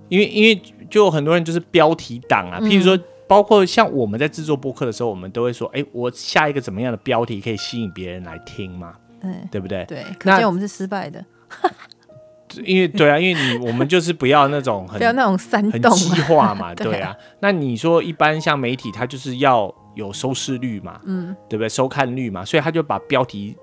[0.10, 8.94] 因为因为就有很多人就是标题党啊，譬如说，包括像我们在制作播客的时候，我们都会说，哎，我下一个怎么样的标题可以吸引别人来听嘛？
[9.22, 9.84] 嗯，对不对？
[9.86, 11.26] 对，可见我们是失败的。
[12.64, 17.16] 因为对啊，因为你我们就是不要那种很不要那种煽动、很激化嘛， 对啊。
[17.40, 19.74] 那你说一般像媒体，他就是要。
[19.96, 21.70] 有收视率嘛，嗯，对不对？
[21.70, 23.56] 收看率嘛，所以他就把标题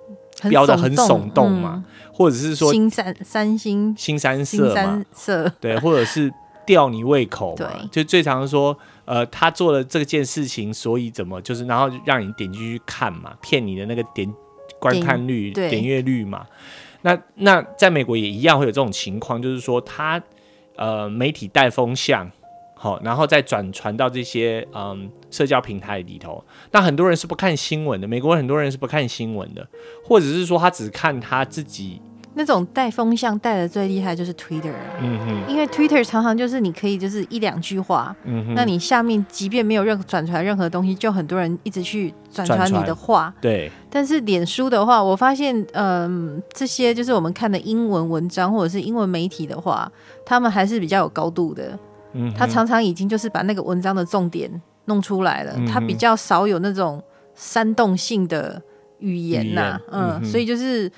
[0.49, 6.33] 标的很耸动嘛，嗯、或者是说新三三星新三色嘛，色对，或者是
[6.65, 14.33] 吊你胃口嘛，就最常说，呃，他做了这件事情，所以怎么就是，然后让你点进去看嘛，骗你的那个点
[14.79, 16.47] 观看率、点阅率嘛。
[17.03, 20.23] 那那在美国也一样会有这种情况，就是说他
[20.77, 22.31] 呃媒体带风向。
[22.83, 26.43] 好，然后再转传到这些嗯社交平台里头。
[26.73, 29.69] 那很多人是不看新闻的，美国很多人是不看新闻的，
[30.03, 32.01] 或者是说他只看他自己。
[32.33, 43.71] 那种带风向带的最厉害就是 Twitter，嗯哼，因为 Twitter 常常就是你可以就是一两句话，嗯哼，那你下面即便没有任何转传任何东西，就很多人一直去转传你的话，对。
[43.91, 49.91] 但是脸书的话，我发现嗯这些就是我们看的英文文章或者是英文媒体的话，
[50.25, 51.77] 他们还是比较有高度的。
[52.13, 54.51] 嗯，他常常已经就是把那个文章的重点
[54.87, 57.03] 弄出来了，嗯、他比较少有那种
[57.35, 58.61] 煽动性的
[58.99, 60.91] 语言呐、啊，嗯，嗯，所以就是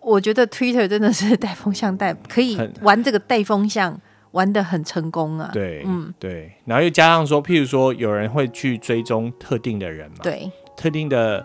[0.00, 4.00] 我觉得 Twitter 真的是带风向带，可以 玩这个带风向
[4.32, 11.44] 玩得很成功啊，对，嗯，对，然后又加上说，譬如说有人会去追踪特定的人嘛，对，特定的。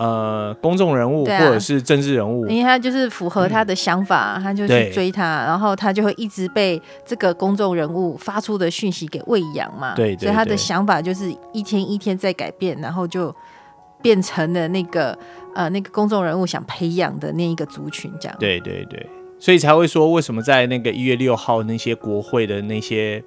[0.00, 9.94] 呃，公众人物或者是政治人物，因为他就是符合他的想法，嗯、他就去追他，然后他就会一直被这个公众人物发出的讯息给喂养嘛。
[9.94, 13.30] 对，对，对，所以他的想法就是一天一天在改变，然后就
[14.00, 15.14] 变成了那个
[15.54, 18.34] 呃那个公众人物想培养的那一个族群这样。
[18.40, 19.06] 对对对，
[19.38, 23.22] 所以才会说，为什么在那个一月六号那些国会的那些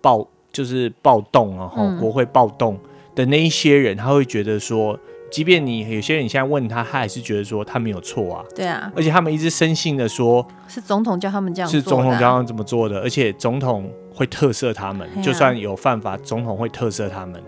[0.00, 2.78] 暴就是暴动啊，哈、嗯、国会暴动
[3.16, 4.96] 的那一些人，他会觉得说。
[5.30, 8.44] 即便你有些人，你现在问他，他还是觉得说他没有错啊。
[8.54, 17.42] 对啊，而且他们一直深信的说，是总统叫他们这样做的，是总统叫他们这么做的，而且总统会特赦他们，就算有犯法，总统会特赦他们。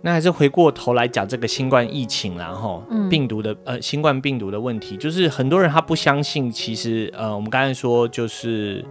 [0.00, 8.84] 那还是回过头来讲这个新冠疫情，然后病毒的呃新冠病毒的问题，就是很多人他不相信，其实呃我们刚才说就是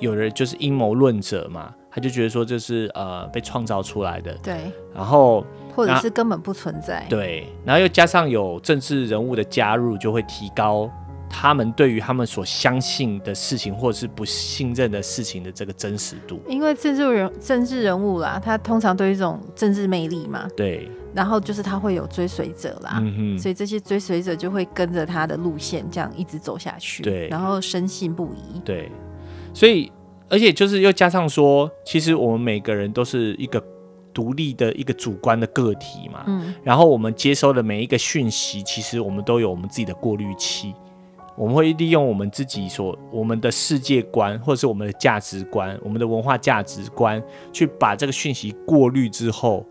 [0.00, 5.44] 有人就是阴谋论者嘛，他就觉得说这是呃被创造出来的，对，然后。
[5.74, 7.02] 或者是根本不存在。
[7.08, 10.86] 对，然后又加上有政治人物的加入，就会提高
[11.30, 16.38] 他们对于他们所相信的事情，或者是不信任的事情的这个真实度。
[16.46, 20.46] 因为政治人政治人物啦，他通常都有一种政治魅力嘛。
[20.54, 20.90] 对。
[21.14, 23.38] 然后就是他会有追随者啦，嗯哼。
[23.38, 27.02] 所以这些追随者就会跟着他的路线这样一直走下去。
[27.02, 27.28] 对。
[27.28, 28.60] 然后深信不疑。
[28.60, 28.92] 对。
[29.54, 29.90] 所以，
[30.32, 33.62] 而且就是又加上说，其实我们每个人都是一个。
[34.14, 40.74] 独立的一个主观的个体嘛，嗯，然后我们接收的每一个讯息，其实我们都有我们自己的过滤器，
[41.34, 47.22] 我们会利用我们自己所我们的世界观，或者是我们的价值观，我们的文化价值观，
[47.54, 49.64] 去把这个讯息过滤之后，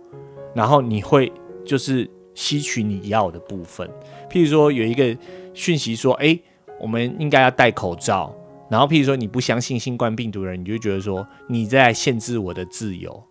[0.56, 1.32] 然后你会
[1.64, 3.88] 就是吸取你要的部分。
[4.28, 5.16] 譬如说有一个
[5.54, 6.36] 讯息说，哎，
[6.80, 8.36] 我们应该要戴口罩，
[8.72, 13.22] 然后譬如说你不相信新冠病毒的人，你就觉得说你在限制我的自由。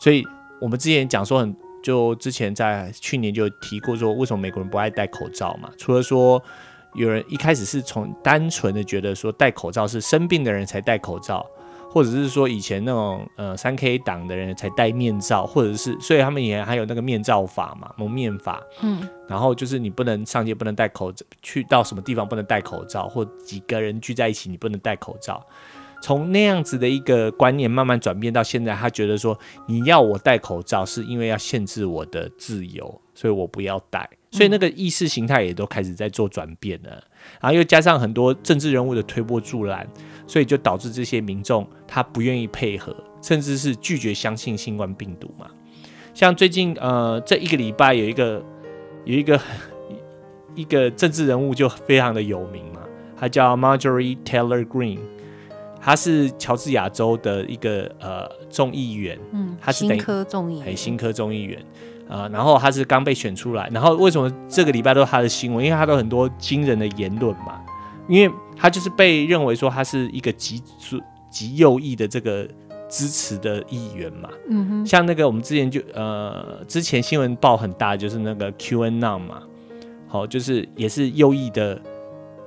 [0.00, 0.26] 所以，
[0.60, 5.70] 我们之前讲说很，就之前在去年就提过说，为什么美国人不爱戴口罩嘛？
[5.78, 6.42] 除了说
[6.94, 11.46] 有人一开始是从单纯的觉得说戴口罩是生病的人才戴口罩，
[11.90, 18.62] 或者是说以前那种呃三 K 党的人才戴面罩，或者是所以他们也还有那个面罩法嘛，蒙面法。
[18.80, 19.06] 嗯。
[19.28, 25.44] 然后就是你不能上街不能戴口罩，去到什么地方不能戴口罩，或几个人聚在一起你不能戴口罩。
[26.02, 34.08] 从那样子的一个观念慢慢转变到现在，他觉得说你要我戴口罩是因为要限制我的自由，所以我不要戴。
[34.30, 36.90] 所以那个意识形态也都开始在做转变了。
[37.40, 39.86] 然后又加上很多政治人物的推波助澜，
[40.30, 45.44] 所以就导致这些民众他不愿意配合，甚至是拒绝相信新冠病毒嘛。
[46.14, 48.40] 像最近呃这一个礼拜有一个
[49.04, 49.40] 有一个
[50.54, 52.80] 一个政治人物就非常的有名嘛，
[53.18, 55.00] 他叫 Marjorie Taylor Greene，
[55.80, 61.58] 他是乔治亚州的一个呃众议员，嗯，他是新科众议员，新科众议员。
[62.08, 65.64] 啊、呃，然后他是刚被选出来，然后为什么这个礼拜都是他的新闻？
[65.64, 67.60] 因为他都很多惊人的言论嘛，
[68.08, 70.62] 因为他就是被认为说他是一个极
[71.30, 72.46] 极右翼的这个
[72.88, 74.28] 支持的议员嘛。
[74.48, 79.42] 嗯哼，像那个我们之前就呃之前新闻报很大，就是那个 QAnon 嘛，
[80.06, 81.80] 好，就是也是右翼的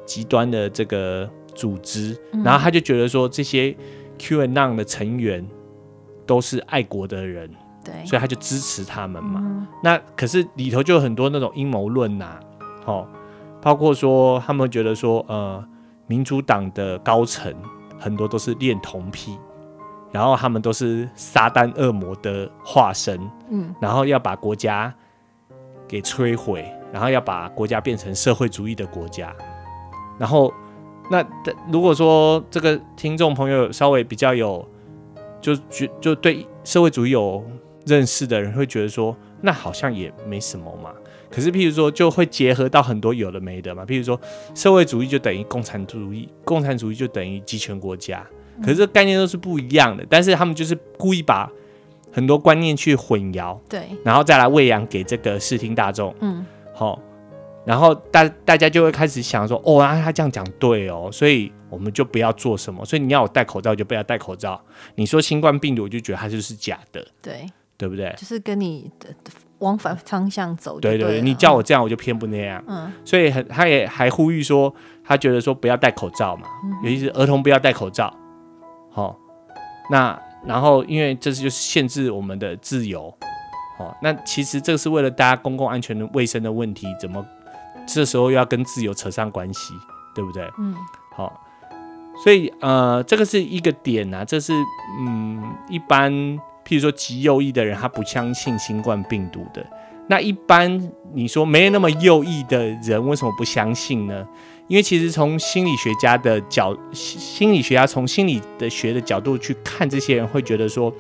[0.06, 3.76] 极端的这个组织，嗯、然后他就觉得说这些
[4.20, 5.44] QAnon 的成员
[6.28, 7.50] 都是爱国的人。
[7.84, 9.42] 对，所以他就支持他们嘛。
[9.44, 12.40] 嗯、那可是里头就有很多那种阴谋论呐，
[12.86, 13.06] 哦，
[13.62, 15.62] 包括说他们觉得说，呃，
[16.08, 17.54] 民主党的高层
[18.00, 19.38] 很多都是恋童癖，
[20.12, 24.94] 然后他们都是撒旦恶魔的化身，嗯，然后要把国家
[25.88, 29.34] 给摧毁，然后要把国家变成社会主义的国家。
[30.20, 30.54] 然后，
[31.10, 31.26] 那
[31.72, 34.68] 如果说这个听众朋友稍微比较有，
[35.42, 37.44] 就觉就对社会主义有。
[37.86, 40.94] 认识的人会觉得说，那好像也没什么嘛。
[41.34, 43.84] 可是，譬如说，就会结合到很多有的没的嘛。
[43.84, 44.20] 譬如说，
[44.54, 48.24] 社会主义就等于共产主义，共产主义就等于集权国家。
[48.62, 50.06] 可是，这概念都是不一样的。
[50.08, 51.50] 但是，他们就是故意把
[52.12, 56.14] 很多观念去混淆，对，然后再来喂养给这个视听大众。
[56.20, 57.00] 嗯，好，
[57.66, 62.86] 然后大大家就会开始想说，哦，啊，他这样讲对哦，所以我们就不要做什么。
[62.86, 64.64] 所以你要我戴口罩，就不要戴口罩。
[64.94, 67.04] 你说新冠病毒，我就觉得它就是假的。
[67.24, 67.48] 对。
[67.76, 68.14] 对不对？
[68.16, 69.10] 就是跟你的
[69.64, 70.98] 往反方向走对。
[70.98, 72.64] 对对对，你叫我这样，我就偏不那样。
[72.68, 78.14] 嗯，所以很，他也还呼吁说，他觉得说不要戴口罩嘛，嗯、尤其是儿童不要戴口罩。
[78.92, 79.16] 好、哦，
[79.90, 83.12] 那然后因为这是就是限制我们的自由。
[83.78, 87.26] 好、哦，那其实这个是为了大家公共安全的卫生的问题，怎么
[87.88, 89.74] 这时候又要跟自由扯上关系？
[90.14, 90.48] 对不对？
[90.60, 90.76] 嗯，
[91.16, 91.34] 好、哦，
[92.24, 94.54] 所以呃，这个是一个点啊，这是
[95.00, 96.40] 嗯一般。
[96.66, 99.66] 譬如说极右翼的人，他不相信新冠病毒的。
[100.08, 104.28] 那一般你说没那么右翼的人，为什么不相信呢？
[104.68, 110.94] 因为其实从心理学家的角，心理学家从心理的学的角度去看，这些人会觉得说，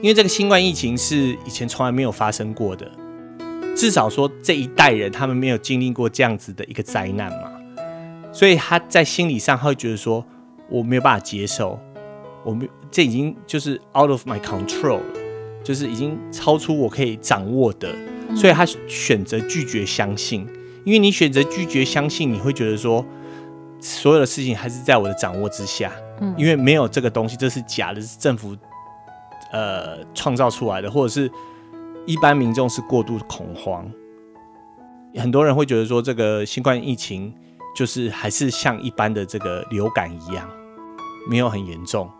[0.00, 2.90] 因为这个新冠疫情是以前从来没有发生过的，
[3.74, 7.50] 至少说这一代人他们没有经历过这样子的一个灾难嘛，
[8.32, 10.24] 所以他在心理上他会觉得说，
[10.70, 11.78] 我没有办法接受。
[12.44, 15.00] 我们这已经就是 out of my control，
[15.62, 17.94] 就是已经超出我可以掌握的，
[18.36, 20.46] 所以他选择拒绝相信。
[20.84, 23.04] 因为你选择拒绝相信，你会觉得说
[23.78, 28.56] 所有的事情还是在我的掌握之下，嗯因为没有这个东西，这是假的，是政府
[29.52, 31.30] 呃创造出来的，或者是
[32.04, 33.88] 一般民众是过度恐慌。
[35.14, 37.32] 很多人会觉得说，这个新冠疫情
[37.76, 40.48] 就是还是像一般的这个流感一样，
[41.28, 42.10] 没有很严重。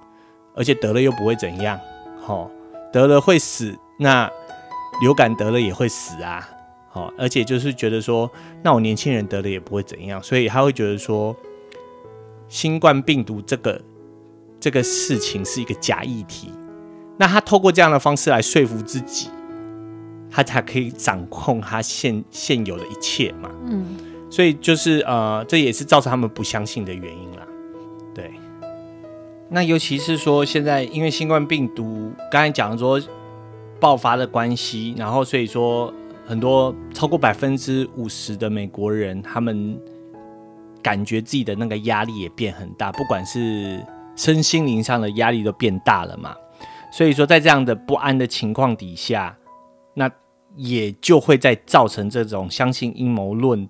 [0.54, 1.78] 而且得了又不会怎样，
[2.20, 2.50] 好，
[2.92, 4.30] 得了会死，那
[5.00, 6.48] 流感得了也会死啊，
[6.88, 8.30] 好，而且就是觉得说，
[8.62, 11.34] 那我年轻人得了也不会怎样，所以他会觉得说，
[12.48, 13.80] 新冠病毒这个
[14.60, 16.52] 这个事情是一个假议题，
[17.16, 19.30] 那他透过这样的方式来说服自己，
[20.30, 23.96] 他才可以掌控他现现有的一切嘛，嗯，
[24.30, 27.41] 所以就是呃，这也是造成他们不相信的原因啦，对。
[29.54, 32.98] 那尤其是说，现在因为新冠病毒刚才讲说
[33.78, 35.92] 爆发的关系，然后所以说
[36.24, 39.78] 很多超过百分之五十的美国人，他们
[40.82, 43.84] 感觉自己的那个压力也变很大，不管是
[44.16, 46.34] 身心灵上的压力都变大了嘛。
[46.90, 49.36] 所以说，在这样的不安的情况底下，
[49.92, 50.10] 那
[50.56, 53.68] 也就会在造成这种相信阴谋论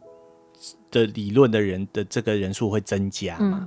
[0.93, 3.67] 的理论的人的这个人数会增加嘛。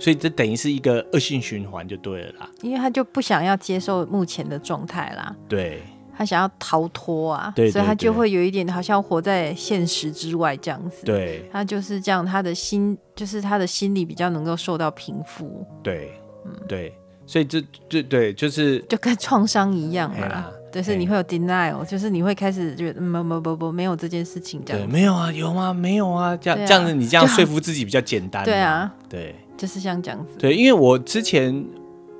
[0.00, 5.82] 所以这等于是一个恶性循环就对了啦，因为他就不想要接受目前的状态啦，对，
[6.16, 16.12] 他想要逃脱啊，对，所以他就会有一点好像活在现实之外这样子，对，他就是这样，他的心就是他的心理比较能够受到平复，对，
[16.46, 16.94] 嗯，对，
[17.26, 24.86] 所以这这对就是就跟创伤一样嘛，就是你会有 denial，就是你会开始觉得不不不不没有这件事情这样。
[24.86, 25.72] 对，没有啊，有吗？
[25.74, 28.44] 没有啊，这样、啊、这样子你这样说服自己比较简单。
[28.44, 30.38] 对啊，对，就是像这样子。
[30.38, 31.52] 对，因为我之前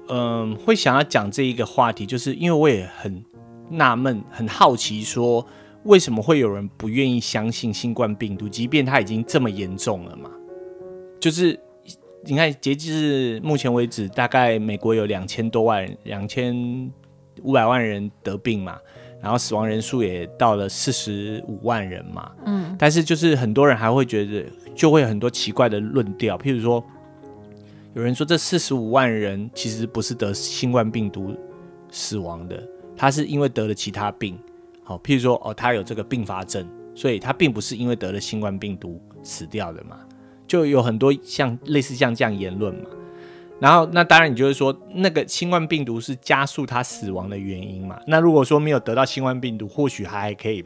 [0.09, 3.25] 嗯、呃、会想要讲这一个话题，就是因为我也很
[3.71, 5.47] 纳闷、很好奇，说
[5.85, 10.31] 为什么会有人不愿意相信新冠病毒，即便它已经这么严重了嘛？
[11.21, 11.59] 就是。
[12.23, 16.55] 你看，截至目前为止，大概美国有两千多万人，两千
[17.43, 18.79] 五百万人得病嘛，
[19.23, 22.31] 然后死亡人数也到了四十五万人嘛。
[22.47, 26.83] 嗯，但是就是很多人还会觉得，就会有很多奇怪的论调，譬如说，
[27.95, 31.37] 有人说这四十五万人其实不是得新冠病毒
[31.91, 32.63] 死亡的，
[32.97, 34.39] 他是因为得了其他病。
[34.85, 39.99] 好，譬如说，哦，他有这个并发症，所以他并不是因为得了新冠病毒死掉的嘛。
[40.49, 42.91] 就有很多像类似像这样言论嘛，
[43.61, 48.01] 然后那当然你就是说那个新冠病毒是加速他死亡的原因嘛？
[48.07, 50.65] 那如果说没有得到新冠病毒，或许他还可以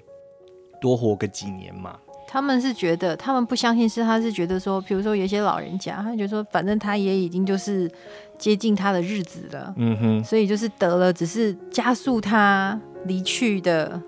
[0.80, 1.98] 多活个几年嘛？
[2.26, 7.90] 他们是觉得，他们不相信是他是觉得说，比如说有些老人家，他觉得说反正他也已经就是
[8.38, 14.00] 接近他的日子了，嗯哼，所以就是得了，只是加速他离去的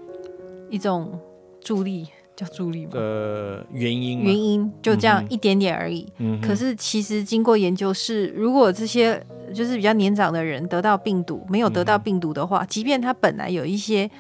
[0.70, 1.18] 一种
[1.60, 2.08] 助力。
[2.36, 2.92] 叫助力吗？
[2.94, 6.06] 呃，原因原因就这样一点点而已。
[6.18, 9.24] 嗯，可是其实经过研究是，如果这些
[9.54, 14.10] 就是比较年长的人得到病毒，没有得到病毒的话，嗯、即便他本来有一些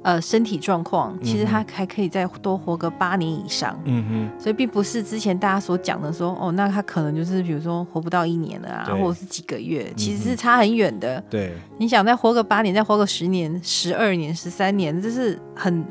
[0.00, 3.78] 呃身体状况，其实他还可以再多活个八年以上。
[3.84, 11.22] 嗯哼，所以并不是之前大家所讲的说，哦，那他可能就是比如说活不到一年了啊，或者是几个月，其实是差很远的。
[11.28, 15.84] 对，你想再活个八年，再活个十年、十二年、十三年，这是很。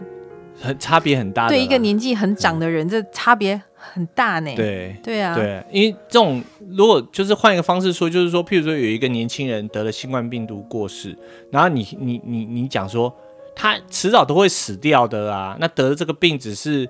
[0.62, 4.56] 很差别很大，对一个年纪很长的人，这差别很大呢。
[4.56, 11.18] 对对啊，对，因为这种如果就是换一个方式说，就是说，譬如说有一个年轻人得了新冠病毒过世，
[11.52, 13.14] 然后你你你你讲说
[13.56, 16.90] 他迟早都会死掉的啊，那得了这个病只是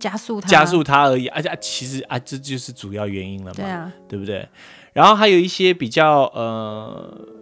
[0.00, 4.48] 加速他加速他而已，而且其实啊，这就是主要原因了嘛，对啊，对不对？
[4.92, 7.36] 然后还有一些比较呃。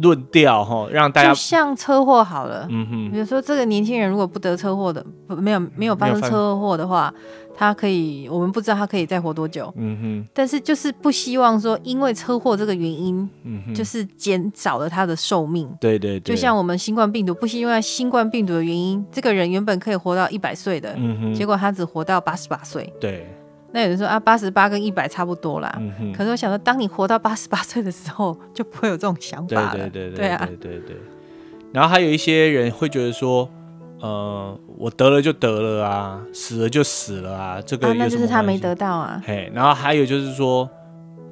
[0.00, 6.20] 论调哈，让大家就像车祸好了，嗯哼，比如说这个年轻人如果不得车祸的，不没有没有发生。
[6.22, 7.12] 车祸的话，
[7.56, 23.26] 他可以，我们不知道他可以再活多久，嗯哼，但是就是不希望说因为车祸这个原因，嗯哼，就是减少了他的寿命，对对对，就像我们新冠病毒，不希望新冠病毒的原因，这个人原本可以活到一百岁的，嗯哼，结果他只活到八十八岁，对。
[23.72, 25.72] 那有人说啊，八十八跟一百差不多啦。
[25.78, 26.12] 嗯哼。
[26.12, 29.72] 可是我想说，当你活到八十八岁的时候，就不会有这种想法了。
[29.72, 30.16] 对对对对。
[30.16, 30.46] 对啊。
[30.46, 30.96] 对对对。
[31.72, 33.48] 然后还有一些人会觉得说，
[34.00, 37.86] 呃，我得了就得了啊，死了就死了啊，这个？
[37.86, 39.22] 啊，那就是他没得到啊。
[39.24, 40.68] 嘿，然后还有就是说，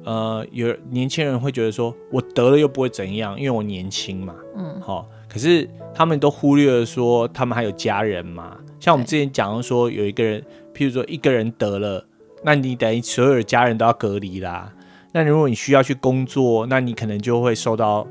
[0.05, 4.33] 呃，有年轻人会觉得说我得了又不会怎样，因为我年轻嘛。
[4.55, 4.79] 嗯。
[4.79, 8.55] 好，可是他们都忽略了说，他们还有家人嘛。
[8.79, 10.41] 像我们之前讲到说，有一个人，
[10.73, 12.05] 譬如说一个人得了。
[12.43, 14.71] 那你等于所有的家人都要隔离啦。
[15.11, 18.07] 那如果你需要去工作，那你可能就会受到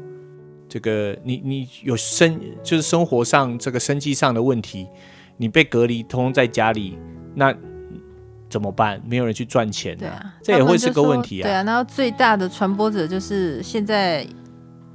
[0.69, 4.87] 这个你你有生就是生活上这个生计上的问题，
[5.37, 6.99] 你被隔离，通通在家里，
[7.35, 7.55] 那
[8.51, 9.01] 怎么办？
[9.07, 11.45] 没有人去赚钱，对啊，这也会是个问题啊。
[11.45, 14.27] 对啊，然后最大的传播者就是现在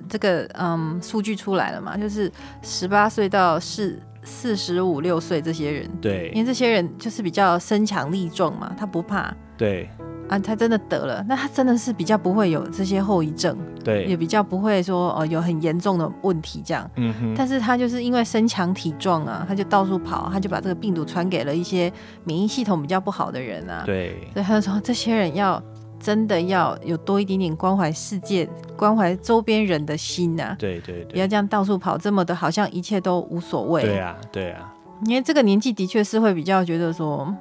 [0.09, 2.31] 这个嗯数据出来了嘛，就是
[2.61, 3.99] 十八岁到四。
[4.23, 9.89] 四十五六岁这些人，对，因为这些人就是比较身强力壮嘛，他不怕，对，
[10.29, 21.91] 啊，他真的得了，那他真的是比较不会有这些后遗症，对，也比较不会说哦、呃、有很严重的问题这样，嗯哼，但是他就是因为身强体壮啊，他就到处跑，他就把这个病毒传给了一些
[22.23, 25.61] 免疫系统比较不好的人啊，对，所以他就说这些人要。
[26.03, 28.45] 真的要有多一点点关怀世界、
[28.75, 30.55] 关怀周边人的心呐、啊。
[30.59, 33.83] 对对对，不要这样到处跑，这么的好像一切都无所谓。
[33.83, 34.73] 对啊，对啊。
[35.05, 37.33] 因为这个年纪的确是会比较觉得说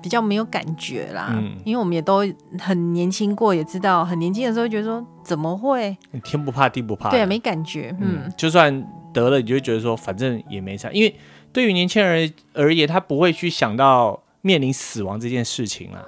[0.00, 1.30] 比较没有感觉啦。
[1.32, 1.56] 嗯。
[1.64, 2.24] 因为我们也都
[2.60, 7.10] 很年轻过，也知道很年轻的时候觉得说怎么会天不怕地不怕。
[7.10, 7.92] 对啊，没感觉。
[8.00, 8.20] 嗯。
[8.24, 10.88] 嗯，就算得了，你就会觉得说反正也没啥。
[10.92, 11.12] 因为
[11.52, 16.04] 对于年轻人而言，他不会去想到面临死亡这件事情啦。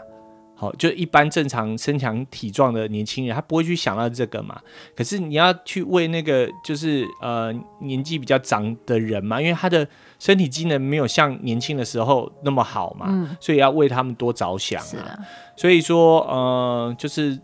[0.61, 4.61] 好，就一般正常身强体壮的年轻人，他不会去想到这个嘛。
[4.96, 9.86] 可是你要去为那个就是呃年纪比较长的人嘛，因为他的
[10.18, 15.16] 身体机能没有像年轻的时候那么好嘛，嗯、所以要为他们多着想啊。
[15.56, 17.38] 所以说呃，就是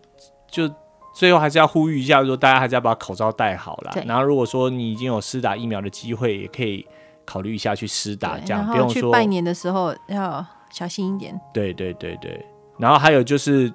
[0.51, 0.69] 就
[1.15, 3.93] 最后还是要呼吁一下，说大家还是要把口罩戴好了。
[4.07, 6.85] 然后如果说你已经有施打疫苗的机会，也可以
[7.25, 11.41] 考虑一下去施打，这样不用说去拜年的时候要小心一点。
[11.53, 12.45] 对对对对。
[12.79, 13.72] 然后还有就是，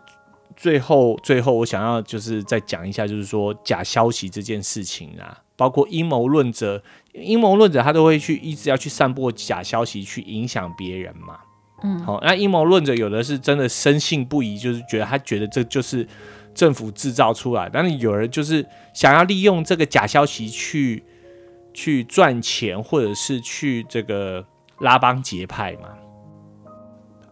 [0.55, 6.83] 最后最后我想要就是再讲一下，就是说假消息这件事情啊，包括阴谋论者，
[7.13, 11.39] 阴谋论者他都会去一直要去散播假消息去影响别人嘛。
[11.81, 16.05] 嗯，好，那阴谋论者有的是真的深信不疑，就是觉得他觉得这就是
[16.53, 21.01] 政府制造出来，但是有人就是想要利用这个假消息去
[21.73, 24.45] 去赚钱，或者是去这个
[24.79, 25.87] 拉帮结派嘛。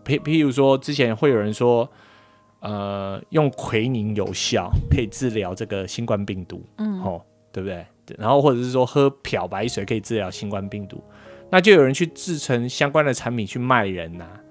[0.08, 1.88] 譬譬如说，之前会有人说，
[2.62, 7.86] 呃，用奎宁有效，可以治疗这个新冠病毒，嗯，哦，对不对？
[8.18, 11.04] 然后或者是说喝漂白水可以治疗新冠病毒。
[11.50, 14.42] 那就有人去制成相关的产品去卖人呐、啊，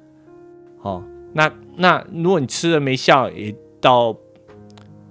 [0.83, 4.17] 哦，那那如果你吃了没效，也倒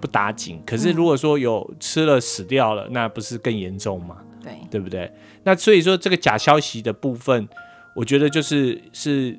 [0.00, 0.62] 不打紧。
[0.64, 4.18] 可是如果说有吃了死掉了，那不是更严重吗？
[4.42, 5.12] 对，对不对？
[5.44, 7.48] 那所以说这个假消息的部分，
[7.94, 9.38] 我觉得就是是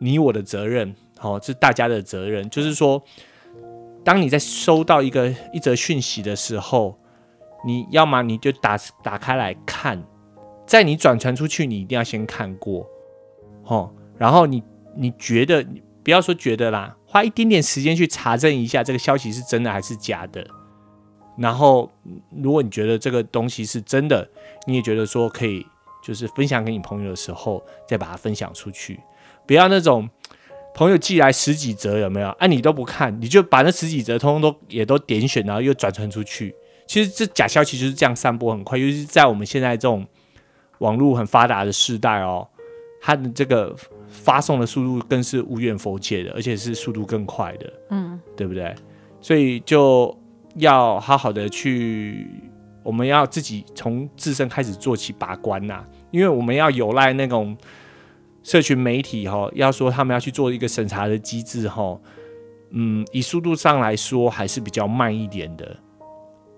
[0.00, 2.50] 你我的责任，哦，是大家的责任。
[2.50, 3.00] 就是说，
[4.02, 6.98] 当你在收到一个一则讯息的时候，
[7.64, 10.02] 你要么你就打打开来看。
[10.66, 12.86] 在你转传出去，你一定要先看过，
[13.64, 14.62] 哦，然后你
[14.96, 15.66] 你觉得，
[16.04, 20.46] 不要说觉得啦，花一点点时间去查证一下这个消息是真的还是假的。
[21.36, 21.90] 然后，
[22.40, 24.28] 如果你觉得这个东西是真的，
[24.66, 25.66] 你也觉得说可以，
[26.04, 29.00] 就是分享给你朋友的时候，再把它分享出去。
[29.50, 30.08] 不要那种
[30.76, 32.28] 朋友寄来十几折有没有？
[32.28, 36.54] 啊，你都不看，你就把那十几折通通都也都点选，然后又转传出去。
[36.86, 40.06] 其实这假消息就是这样散播很快，尤其是在我们现在这种。
[40.78, 42.48] 网络很发达的时代哦，
[43.02, 43.76] 它的这个
[44.08, 48.74] 发送的速度更是无远佛界的，而且是速度更快的，嗯，对不对？
[49.20, 50.18] 所以就
[50.54, 52.26] 要好好的去，
[52.82, 57.54] 我们要自己从自身开始做起把关呐，因为我们要有赖那种
[58.42, 61.98] 社群媒体哈，要说他们要去做一个审查的机制哈，
[62.70, 65.76] 嗯，以速度上来说还是比较慢一点的，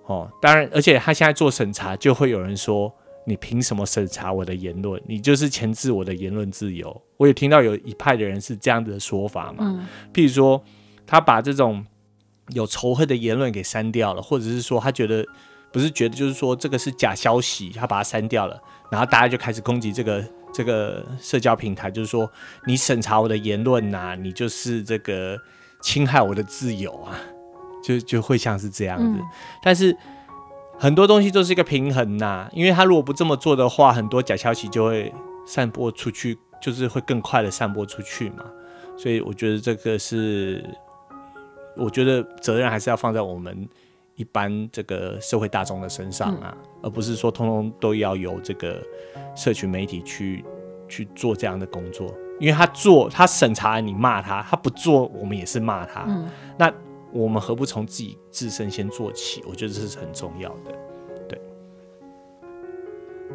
[0.06, 2.92] 哦，当然，而且他现在做审查，就会有人说。
[3.24, 5.00] 你凭什么审查我的言论？
[5.06, 7.02] 你就是钳制我的言论自由。
[7.16, 9.58] 我也听到有一派的人是这样子的说法嘛。
[9.60, 9.86] 嗯。
[10.12, 10.60] 譬如说，
[11.06, 11.86] 他把这种
[12.48, 15.24] 有仇恨的言论给删掉了，或者是说他觉得
[15.72, 18.60] 不是觉得，就是说这个是假消息，他把它删掉了，
[18.90, 20.20] 然后大家就开始攻击这个
[20.52, 22.30] 这个社交平台，就是说
[22.66, 25.38] 你审查我的言论呐、啊，你就是这个
[25.80, 27.18] 侵害我的自由啊，
[27.82, 29.04] 就就会像是这样子。
[29.04, 29.22] 嗯、
[29.62, 29.96] 但是。
[30.78, 35.14] 很多东西都是一个平衡呐，因为他如果不这么做的话，很多假消息就会
[35.46, 38.42] 散播出去，就是会更快的散播出去嘛。
[38.96, 40.64] 所以我觉得这个是，
[41.76, 43.68] 我觉得责任还是要放在我们
[44.22, 48.80] 一般这个社会大众的身上啊，嗯、而不是说通通都要由这个
[49.34, 50.44] 社群媒体去
[50.88, 56.04] 去做这样的工作，因为他做他审查你骂他，他不做我们也是骂他。
[56.06, 56.72] 嗯、那。
[57.14, 59.44] 我们何不从自己自身先做起？
[59.46, 60.72] 我觉得这是很重要的。
[61.28, 61.38] 对，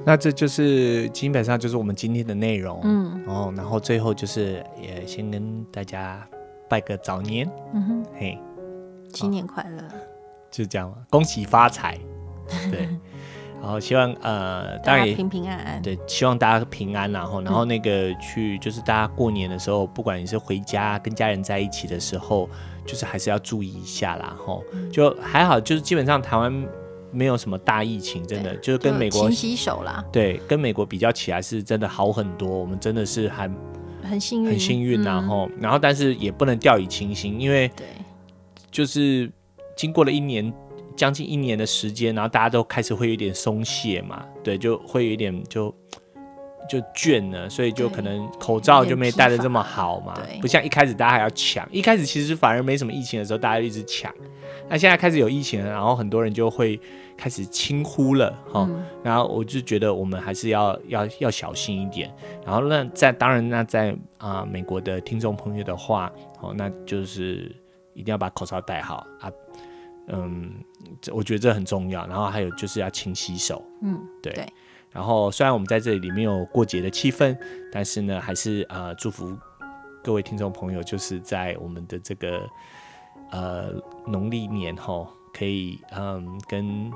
[0.03, 2.79] 那这就是基本上就是我们今天的内容。
[2.81, 6.27] 嗯，哦，然后最后就是也先跟大家
[6.67, 7.47] 拜个早年。
[7.75, 8.39] 嗯哼，嘿，
[9.13, 9.83] 新年快乐！
[10.51, 11.97] 就这样，恭喜发财。
[12.71, 12.87] 对。
[13.59, 15.81] 然后希望呃，当然也平平安安。
[15.81, 22.47] 对，希望大家平安，然后然后那个去就是大家过年的时候，不管你是回家跟家人在一起的时候，
[22.85, 26.65] 就是还是要注意一下啦，吼，就还好，就是基本上台湾
[27.11, 30.05] 没有什么大疫情，真的就是跟美国勤洗手啦。
[30.11, 33.49] 对，跟美国比较起来是真的好很多，我们真的是还
[34.03, 37.87] 很幸运，很幸运，然后然后但是也不能掉以轻心，因为对，
[38.71, 39.29] 就是
[39.77, 40.53] 经过了一年。
[40.95, 45.71] 将近一年的时间，然后大家都开始会有点松懈嘛，对，就会有一点就
[46.67, 54.11] 就倦了，所以就可能口罩就没戴的这么好嘛，不像一开始大家还要抢，一开始其实反而没什么疫情的时候，大家一直抢，
[54.67, 56.81] 那现在开始有疫情了，然后很多人就会
[57.15, 62.11] 开始轻忽了哈，嗯、然后我就觉得我们还是要要要小心一点，
[62.43, 66.11] 然后那在当然那在啊、呃、美国的听众朋友的话，
[66.41, 67.55] 哦，那就是
[67.93, 69.31] 一定要把口罩戴好啊。
[70.07, 70.53] 嗯，
[71.01, 72.07] 这我觉得这很重要。
[72.07, 73.63] 然后还有就是要勤洗手。
[73.81, 74.33] 嗯，对。
[74.33, 74.47] 对，
[74.91, 77.37] 然后虽然我们在这里没有过节的气氛，
[77.71, 79.37] 但是呢，还是呃祝福
[80.03, 82.49] 各位听众朋友，就是在我们的这个
[83.31, 83.73] 呃
[84.07, 86.91] 农历年后，可以嗯跟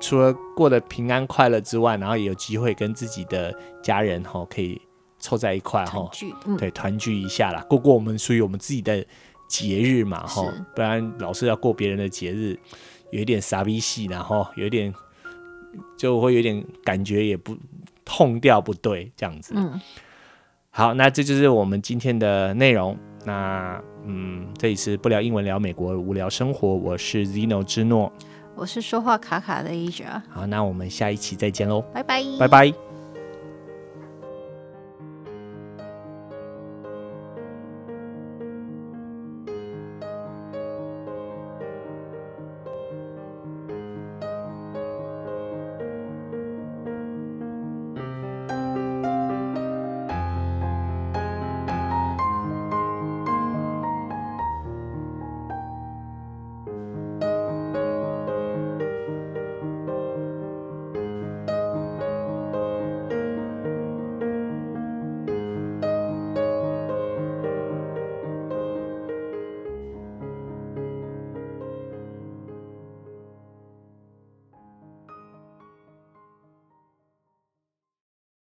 [0.00, 4.80] 除了过得平安快乐之外，然后也有机会跟自己的家人哈可以
[5.18, 6.10] 凑在一块哈，
[6.46, 9.04] 嗯、对，团聚一下啦，过过我们属于我们自己的。
[9.52, 10.42] 节日嘛，哈，
[10.74, 12.58] 不然老是要过别人的节日，
[13.10, 14.92] 有一点傻逼戏，然后有一点
[15.98, 17.54] 就会有点感觉也不
[18.02, 19.52] 痛掉不对这样子。
[19.54, 19.78] 嗯，
[20.70, 22.96] 好，那这就是我们今天的内容。
[23.26, 28.10] 那嗯，这里是不聊英文聊美国无聊生活，我是 Zeno 之诺，
[28.56, 30.22] 我是说话卡卡的 Asia。
[30.30, 32.91] 好，那我们下一期再见喽，拜拜，拜拜。